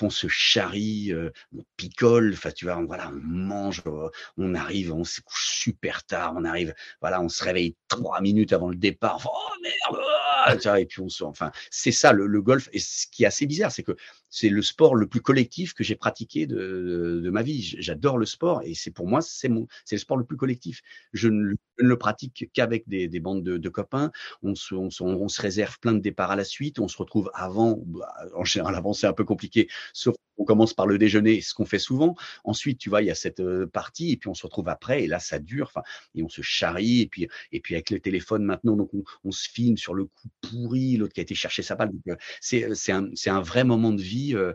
[0.00, 4.54] on se charrie, euh, on picole, enfin tu vois, on, voilà, on mange, euh, on
[4.54, 8.68] arrive, on se couche super tard, on arrive, voilà, on se réveille trois minutes avant
[8.68, 10.17] le départ, oh merde, ah,
[10.54, 12.68] et puis on se, enfin, c'est ça le, le, golf.
[12.72, 13.96] Et ce qui est assez bizarre, c'est que
[14.30, 17.76] c'est le sport le plus collectif que j'ai pratiqué de, de, ma vie.
[17.78, 20.82] J'adore le sport et c'est pour moi c'est mon c'est le sport le plus collectif.
[21.12, 24.10] Je ne, le pratique qu'avec des, des, bandes de, de copains.
[24.42, 26.78] On se, on, on, se réserve plein de départs à la suite.
[26.78, 27.78] On se retrouve avant.
[27.86, 31.52] Bah, en général, avant c'est un peu compliqué, sauf on commence par le déjeuner, ce
[31.52, 32.14] qu'on fait souvent.
[32.44, 35.02] Ensuite, tu vois, il y a cette euh, partie, et puis on se retrouve après,
[35.02, 35.66] et là, ça dure.
[35.66, 35.82] Enfin,
[36.14, 39.30] et on se charrie, et puis, et puis avec le téléphone maintenant, donc on, on
[39.32, 41.90] se filme sur le coup pourri, l'autre qui a été chercher sa balle.
[42.08, 44.34] Euh, c'est, c'est un, un vrai moment de vie.
[44.34, 44.52] Euh,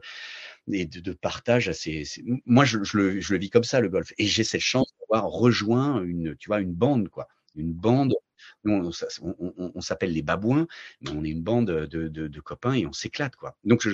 [0.71, 2.03] et de, partage assez.
[2.45, 4.13] Moi, je, le, vis comme ça, le golf.
[4.17, 7.27] Et j'ai cette chance d'avoir rejoint une, tu vois, une bande, quoi.
[7.55, 8.13] Une bande
[8.65, 10.67] on, s'appelle les babouins,
[11.01, 13.57] mais on est une bande de, copains et on s'éclate, quoi.
[13.63, 13.87] Donc,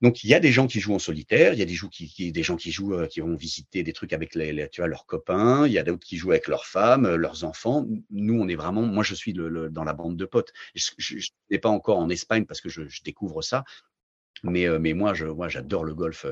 [0.00, 1.88] donc il y a des gens qui jouent en solitaire, il y a des, gens
[1.88, 5.72] qui, jouent, euh, qui vont visiter des trucs avec les, tu vois, leurs copains, il
[5.72, 7.86] y a d'autres qui jouent avec leurs femmes, euh, leurs enfants.
[8.10, 10.52] Nous, on est vraiment, moi je suis dans la bande de potes.
[10.74, 11.16] Je
[11.50, 13.64] n'ai pas encore en Espagne parce que je, découvre ça,
[14.42, 16.24] mais, euh, mais moi, je, moi, j'adore le golf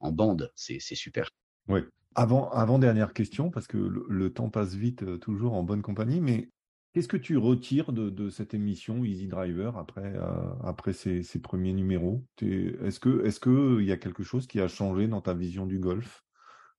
[0.00, 1.30] en, bande, c'est super.
[1.68, 1.80] Oui.
[2.14, 6.48] Avant, avant dernière question, parce que le temps passe vite, toujours en bonne compagnie, mais
[6.94, 12.24] Qu'est-ce que tu retires de, cette émission Easy Driver après, euh, ces, premiers numéros?
[12.40, 16.22] Est-ce que y a quelque chose qui a changé dans ta vision du golf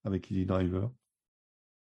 [0.06, 0.90] avec Easy Driver?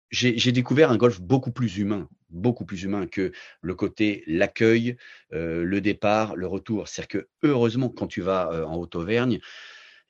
[0.09, 4.95] J'ai découvert un golf beaucoup plus humain, beaucoup plus humain que le côté l'accueil,
[5.33, 6.88] euh, le départ, le retour.
[6.88, 9.41] C'est-à-dire que heureusement, quand tu vas euh, en Haute-Auvergne,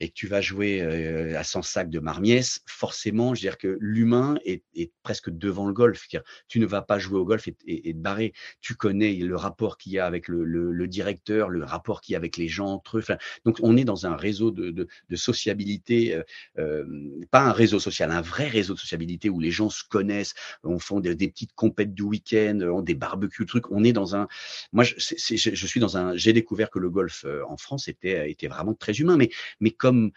[0.00, 3.58] et que tu vas jouer euh, à 100 sacs de marmiès, forcément, je veux dire
[3.58, 6.06] que l'humain est, est, presque devant le golf.
[6.48, 8.32] Tu ne vas pas jouer au golf et, et, et te barrer.
[8.60, 12.12] Tu connais le rapport qu'il y a avec le, le, le directeur, le rapport qu'il
[12.12, 13.04] y a avec les gens entre eux.
[13.44, 16.22] Donc, on est dans un réseau de, de, de sociabilité, euh,
[16.58, 16.84] euh,
[17.30, 20.78] pas un réseau social, un vrai réseau de sociabilité où les gens se connaissent, on
[20.78, 23.70] font des, des petites compètes du week-end, on des barbecues, trucs.
[23.70, 24.28] On est dans un.
[24.72, 26.16] Moi, je, je suis dans un.
[26.16, 29.70] J'ai découvert que le golf euh, en France était, était vraiment très humain, mais, mais
[29.84, 30.12] comme,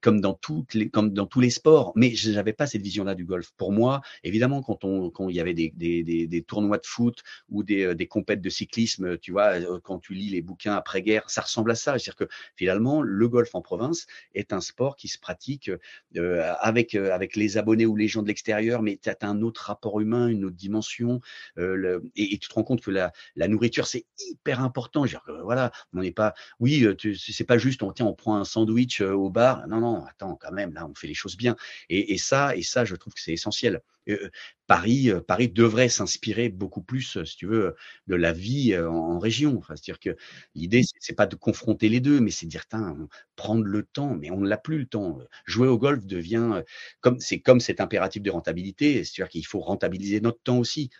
[0.00, 1.92] comme, dans toutes les, comme dans tous les sports.
[1.94, 3.52] Mais je n'avais pas cette vision-là du golf.
[3.56, 7.22] Pour moi, évidemment, quand, on, quand il y avait des, des, des, tournois de foot
[7.48, 10.74] ou des, euh, des compètes de cyclisme, tu vois, euh, quand tu lis les bouquins
[10.74, 11.92] après-guerre, ça ressemble à ça.
[11.92, 12.24] C'est-à-dire que
[12.56, 15.70] finalement, le golf en province est un sport qui se pratique
[16.16, 19.66] euh, avec, avec les abonnés ou les gens de l'extérieur, mais tu as un autre
[19.66, 21.20] rapport humain, une autre dimension.
[21.56, 25.04] Et, tu te rends compte que la, la nourriture, c'est hyper important.
[25.04, 26.84] Dire, voilà, on n'est pas, oui,
[27.14, 29.66] c'est pas juste, on tiens, on prend un sandwich au bar.
[29.68, 31.56] Non, non, attends, quand même, là, on fait les choses bien.
[31.88, 33.80] Et, et ça, et ça, je trouve que c'est essentiel.
[34.08, 34.30] Euh,
[34.66, 37.74] Paris, euh, Paris devrait s'inspirer beaucoup plus, si tu veux,
[38.06, 39.56] de la vie en, en région.
[39.58, 40.16] Enfin, c'est-à-dire que
[40.54, 42.64] l'idée, c'est pas de confronter les deux, mais c'est de dire,
[43.36, 44.14] prendre le temps.
[44.14, 45.18] Mais on ne l'a plus le temps.
[45.46, 46.62] Jouer au golf devient
[47.00, 49.04] comme c'est comme cet impératif de rentabilité.
[49.04, 50.90] C'est-à-dire qu'il faut rentabiliser notre temps aussi.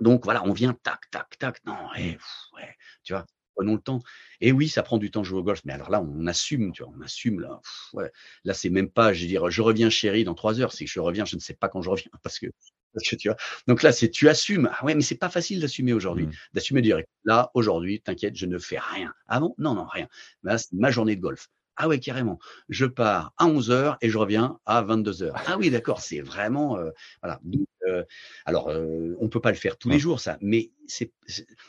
[0.00, 1.58] Donc voilà, on vient tac, tac, tac.
[1.66, 2.16] Non, ouais,
[2.54, 3.26] ouais, tu vois,
[3.60, 4.00] prenons le temps.
[4.40, 6.72] Et oui, ça prend du temps de jouer au golf, mais alors là, on assume,
[6.72, 7.60] tu vois, on assume là.
[7.62, 8.10] Pff, ouais.
[8.44, 10.72] Là, c'est même pas, je veux dire, je reviens chérie dans trois heures.
[10.72, 12.46] C'est que je reviens, je ne sais pas quand je reviens parce que,
[12.94, 13.36] parce que tu vois.
[13.66, 14.70] Donc là, c'est tu assumes.
[14.72, 16.32] Ah ouais, mais c'est pas facile d'assumer aujourd'hui, mmh.
[16.54, 17.08] d'assumer direct.
[17.24, 19.12] Là, aujourd'hui, t'inquiète, je ne fais rien.
[19.28, 19.54] Ah bon?
[19.58, 20.08] Non, non, rien.
[20.42, 21.48] Là, c'est ma journée de golf.
[21.76, 22.38] Ah ouais, carrément.
[22.68, 25.42] Je pars à 11 heures et je reviens à 22 heures.
[25.46, 26.90] Ah oui, d'accord, c'est vraiment euh,
[27.22, 27.40] voilà.
[27.90, 28.04] Euh,
[28.44, 31.12] alors, euh, on peut pas le faire tous les jours, ça, mais c'est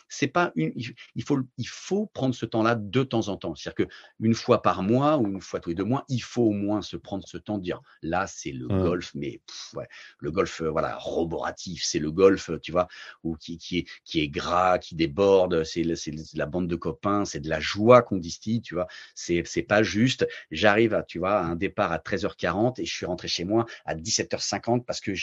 [0.10, 0.74] c'est pas une.
[1.16, 3.56] Il faut il faut prendre ce temps-là de temps en temps.
[3.56, 6.44] C'est-à-dire que une fois par mois ou une fois tous les deux mois, il faut
[6.44, 9.88] au moins se prendre ce temps de dire là, c'est le golf, mais pff, ouais,
[10.20, 12.88] le golf, voilà, roboratif, c'est le golf, tu vois,
[13.24, 17.26] ou qui qui est qui est gras, qui déborde, c'est c'est la bande de copains,
[17.26, 18.88] c'est de la joie qu'on distille, tu vois.
[19.16, 20.28] C'est c'est pas juste.
[20.50, 23.66] J'arrive à tu vois à un départ à 13h40 et je suis rentré chez moi
[23.86, 25.14] à 17h50 parce que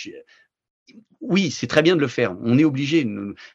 [1.21, 2.37] oui, c'est très bien de le faire.
[2.43, 3.07] On est obligé.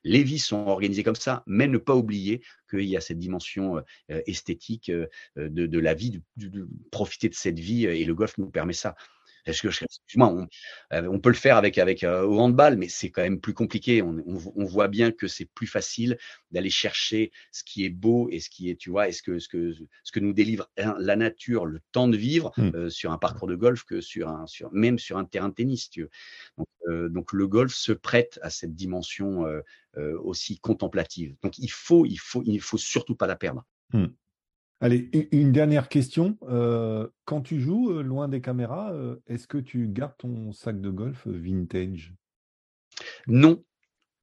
[0.03, 3.77] Les vies sont organisées comme ça, mais ne pas oublier qu'il y a cette dimension
[3.77, 5.07] euh, esthétique euh,
[5.37, 8.95] de, de, la vie, de, profiter de cette vie, et le golf nous permet ça.
[9.45, 10.47] Est-ce que, excuse-moi, on,
[10.93, 13.53] euh, on, peut le faire avec avec euh, au handball, mais c'est quand même plus
[13.53, 14.01] compliqué.
[14.01, 16.17] On, on, on voit bien que c'est plus facile
[16.51, 19.49] d'aller chercher ce qui est beau et ce qui est, tu vois, est-ce que ce
[19.49, 19.73] que
[20.03, 22.71] ce que nous délivre la nature, le temps de vivre mmh.
[22.75, 25.53] euh, sur un parcours de golf que sur un sur même sur un terrain de
[25.53, 26.09] tennis, tu veux.
[26.57, 29.61] Donc, euh, donc le golf se prête à cette dimension euh,
[29.97, 31.35] euh aussi contemplative.
[31.41, 33.65] Donc il faut il faut il faut surtout pas la perdre.
[33.93, 34.05] Mmh.
[34.81, 36.37] Allez, une dernière question.
[36.43, 40.81] Euh, quand tu joues euh, loin des caméras, euh, est-ce que tu gardes ton sac
[40.81, 42.13] de golf vintage?
[43.27, 43.63] Non,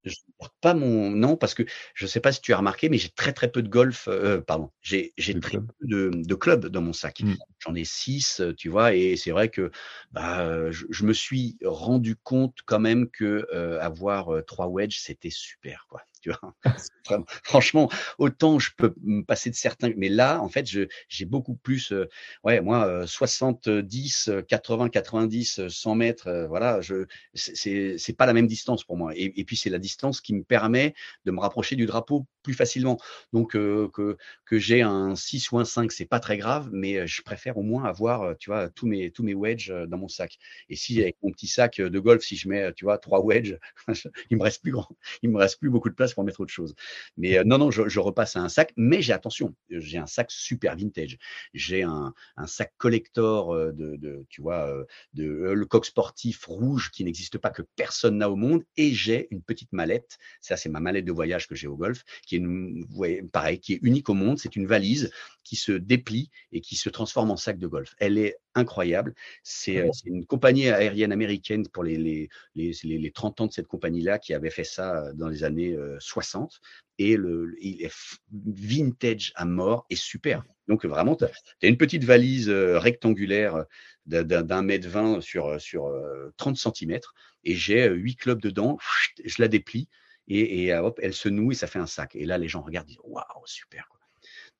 [0.04, 2.58] je ne porte pas mon nom parce que je ne sais pas si tu as
[2.58, 5.70] remarqué, mais j'ai très très peu de golf, euh, pardon, j'ai très club?
[5.78, 7.20] peu de, de clubs dans mon sac.
[7.20, 7.34] Mmh.
[7.60, 9.70] J'en ai six, tu vois, et c'est vrai que
[10.12, 15.30] bah, je, je, me suis rendu compte quand même que euh, avoir trois wedges, c'était
[15.30, 16.02] super, quoi.
[16.20, 16.54] Tu vois
[17.44, 17.88] Franchement,
[18.18, 22.08] autant je peux me passer de certains, mais là, en fait, j'ai beaucoup plus, euh,
[22.44, 28.46] ouais, moi, euh, 70, 80, 90, 100 mètres, euh, voilà, je, c'est pas la même
[28.46, 29.12] distance pour moi.
[29.16, 30.94] Et, et puis c'est la distance qui me permet
[31.24, 32.98] de me rapprocher du drapeau plus facilement.
[33.32, 36.96] Donc euh, que que j'ai un 6 ou un 5, c'est pas très grave, mais
[36.96, 39.98] euh, je préfère au moins avoir, euh, tu vois, tous mes tous mes wedges dans
[39.98, 40.38] mon sac.
[40.68, 43.58] Et si avec mon petit sac de golf, si je mets, tu vois, trois wedges,
[44.30, 44.88] il me reste plus grand,
[45.22, 46.74] il me reste plus beaucoup de place pour mettre autre chose.
[47.16, 50.30] Mais non, non, je, je, repasse à un sac, mais j'ai attention, j'ai un sac
[50.30, 51.18] super vintage.
[51.54, 54.72] J'ai un, un sac collector de, de tu vois,
[55.14, 59.28] de le coq sportif rouge qui n'existe pas que personne n'a au monde, et j'ai
[59.30, 60.18] une petite mallette.
[60.40, 62.86] Ça, c'est ma mallette de voyage que j'ai au golf qui est une,
[63.32, 64.38] pareil, qui est unique au monde.
[64.38, 65.10] C'est une valise
[65.50, 67.96] qui se déplie et qui se transforme en sac de golf.
[67.98, 69.16] Elle est incroyable.
[69.42, 73.66] C'est euh, une compagnie aérienne américaine pour les, les, les, les 30 ans de cette
[73.66, 76.52] compagnie-là qui avait fait ça euh, dans les années 60.
[76.52, 76.66] Euh,
[76.98, 77.92] et le, il est
[78.30, 80.44] vintage à mort et super.
[80.68, 81.32] Donc vraiment, tu as,
[81.64, 83.64] as, une petite valise rectangulaire
[84.06, 85.92] d'un mètre vingt sur, sur
[86.36, 87.00] 30 cm
[87.42, 88.78] et j'ai huit clubs dedans.
[89.24, 89.88] Je la déplie
[90.28, 92.14] et, et, hop, elle se noue et ça fait un sac.
[92.14, 93.88] Et là, les gens regardent, disent waouh, super.
[93.88, 93.99] Quoi.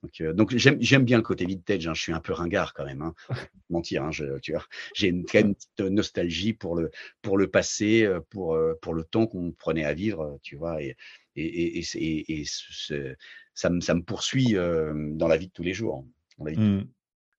[0.03, 1.87] Donc, euh, donc j'aime bien le côté vintage.
[1.87, 1.95] Hein.
[1.95, 3.03] Je suis un peu ringard quand même.
[3.03, 3.15] Hein.
[3.71, 4.65] Mentir, hein, je, tu vois.
[4.95, 6.91] J'ai une, quand même une petite nostalgie pour le
[7.23, 10.83] pour le passé, euh, pour euh, pour le temps qu'on prenait à vivre, tu vois.
[10.83, 10.97] Et
[11.37, 13.15] et et, et, et ce,
[13.55, 16.05] ça me ça me poursuit euh, dans la vie de tous les jours.
[16.39, 16.89] Dans la vie mmh.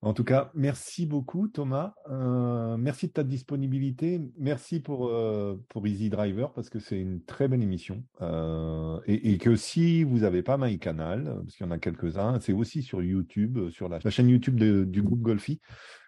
[0.04, 1.94] En tout cas, merci beaucoup Thomas.
[2.10, 4.20] Euh, merci de ta disponibilité.
[4.36, 8.04] Merci pour, euh, pour Easy Driver parce que c'est une très belle émission.
[8.22, 12.54] Euh, et, que si vous n'avez pas MyCanal, parce qu'il y en a quelques-uns, c'est
[12.54, 15.62] aussi sur YouTube, sur la, chaîne YouTube du groupe Golfi.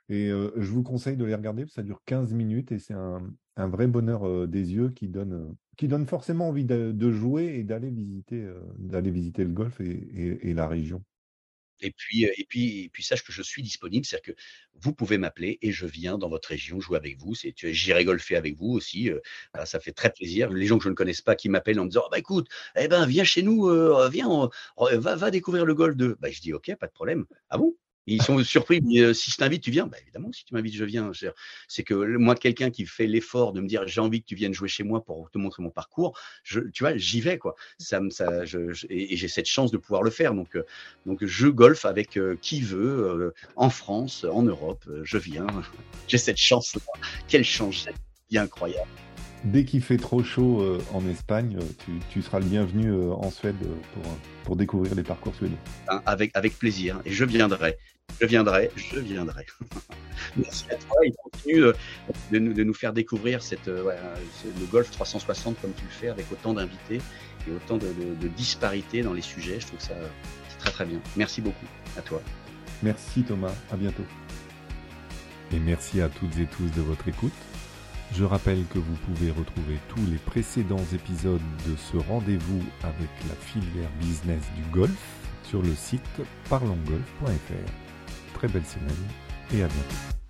[0.10, 3.22] Et je vous conseille de les regarder, ça dure 15 minutes et c'est un,
[3.56, 8.46] vrai bonheur des yeux qui donne, qui donne forcément envie de, jouer et d'aller visiter,
[8.80, 11.04] d'aller visiter le golf et la région.
[11.84, 14.42] Et puis, et puis, puis sache que je suis disponible, c'est-à-dire que
[14.76, 17.34] vous pouvez m'appeler et je viens dans votre région jouer avec vous.
[17.36, 19.10] J'irai golfer avec vous aussi.
[19.66, 20.50] ça fait très plaisir.
[20.50, 22.48] Les gens que je ne connaisse pas qui m'appellent en me disant, oh, bah écoute,
[22.76, 23.70] eh ben viens chez nous,
[24.10, 26.18] viens, va, va découvrir le golf de.
[26.20, 27.26] Bah, je dis, ok, pas de problème.
[27.50, 27.76] Ah bon?
[28.08, 28.82] Ils sont surpris.
[28.82, 29.88] Mais, si je t'invite, tu viens.
[29.88, 31.12] Bah, évidemment, si tu m'invites, je viens.
[31.68, 34.54] C'est que moi, quelqu'un qui fait l'effort de me dire j'ai envie que tu viennes
[34.54, 37.56] jouer chez moi pour te montrer mon parcours, je, tu vois, j'y vais quoi.
[37.78, 40.34] Ça, ça, je, et, j'ai cette chance de pouvoir le faire.
[40.34, 40.58] Donc,
[41.06, 44.88] donc je golf avec qui veut en France, en Europe.
[45.04, 45.47] je viens.
[46.08, 46.76] j'ai cette chance.
[46.76, 46.82] -là.
[47.28, 47.88] Quelle chance
[48.30, 48.89] Bien incroyable.
[49.43, 53.58] Dès qu'il fait trop chaud en Espagne, tu, tu, seras le bienvenu en Suède
[53.93, 54.04] pour,
[54.45, 55.58] pour découvrir les parcours suédois.
[55.88, 57.01] Ben, avec, avec plaisir.
[57.04, 57.78] Et je viendrai.
[58.24, 59.45] Je viendrai, je viendrai.
[60.38, 60.95] Merci à toi.
[61.04, 61.74] Il continue
[62.32, 63.91] de, nous, de nous faire découvrir cette, euh,
[64.45, 67.01] le golf 360 comme tu le fais, avec autant d'invités
[67.47, 67.88] et autant de,
[68.22, 69.60] de, disparités dans les sujets.
[69.60, 69.95] Je trouve ça
[70.60, 71.01] très très bien.
[71.18, 71.66] Merci beaucoup
[71.97, 72.22] à toi.
[72.82, 74.06] Merci Thomas, à bientôt.
[75.51, 77.34] Et merci à toutes et tous de votre écoute.
[78.14, 83.36] Je rappelle que vous pouvez retrouver tous les précédents épisodes de ce rendez-vous avec la
[83.36, 84.91] filière business du golf
[85.43, 87.83] sur le site parlongolf.fr.
[88.44, 89.08] Très belle semaine
[89.54, 90.22] et à bientôt.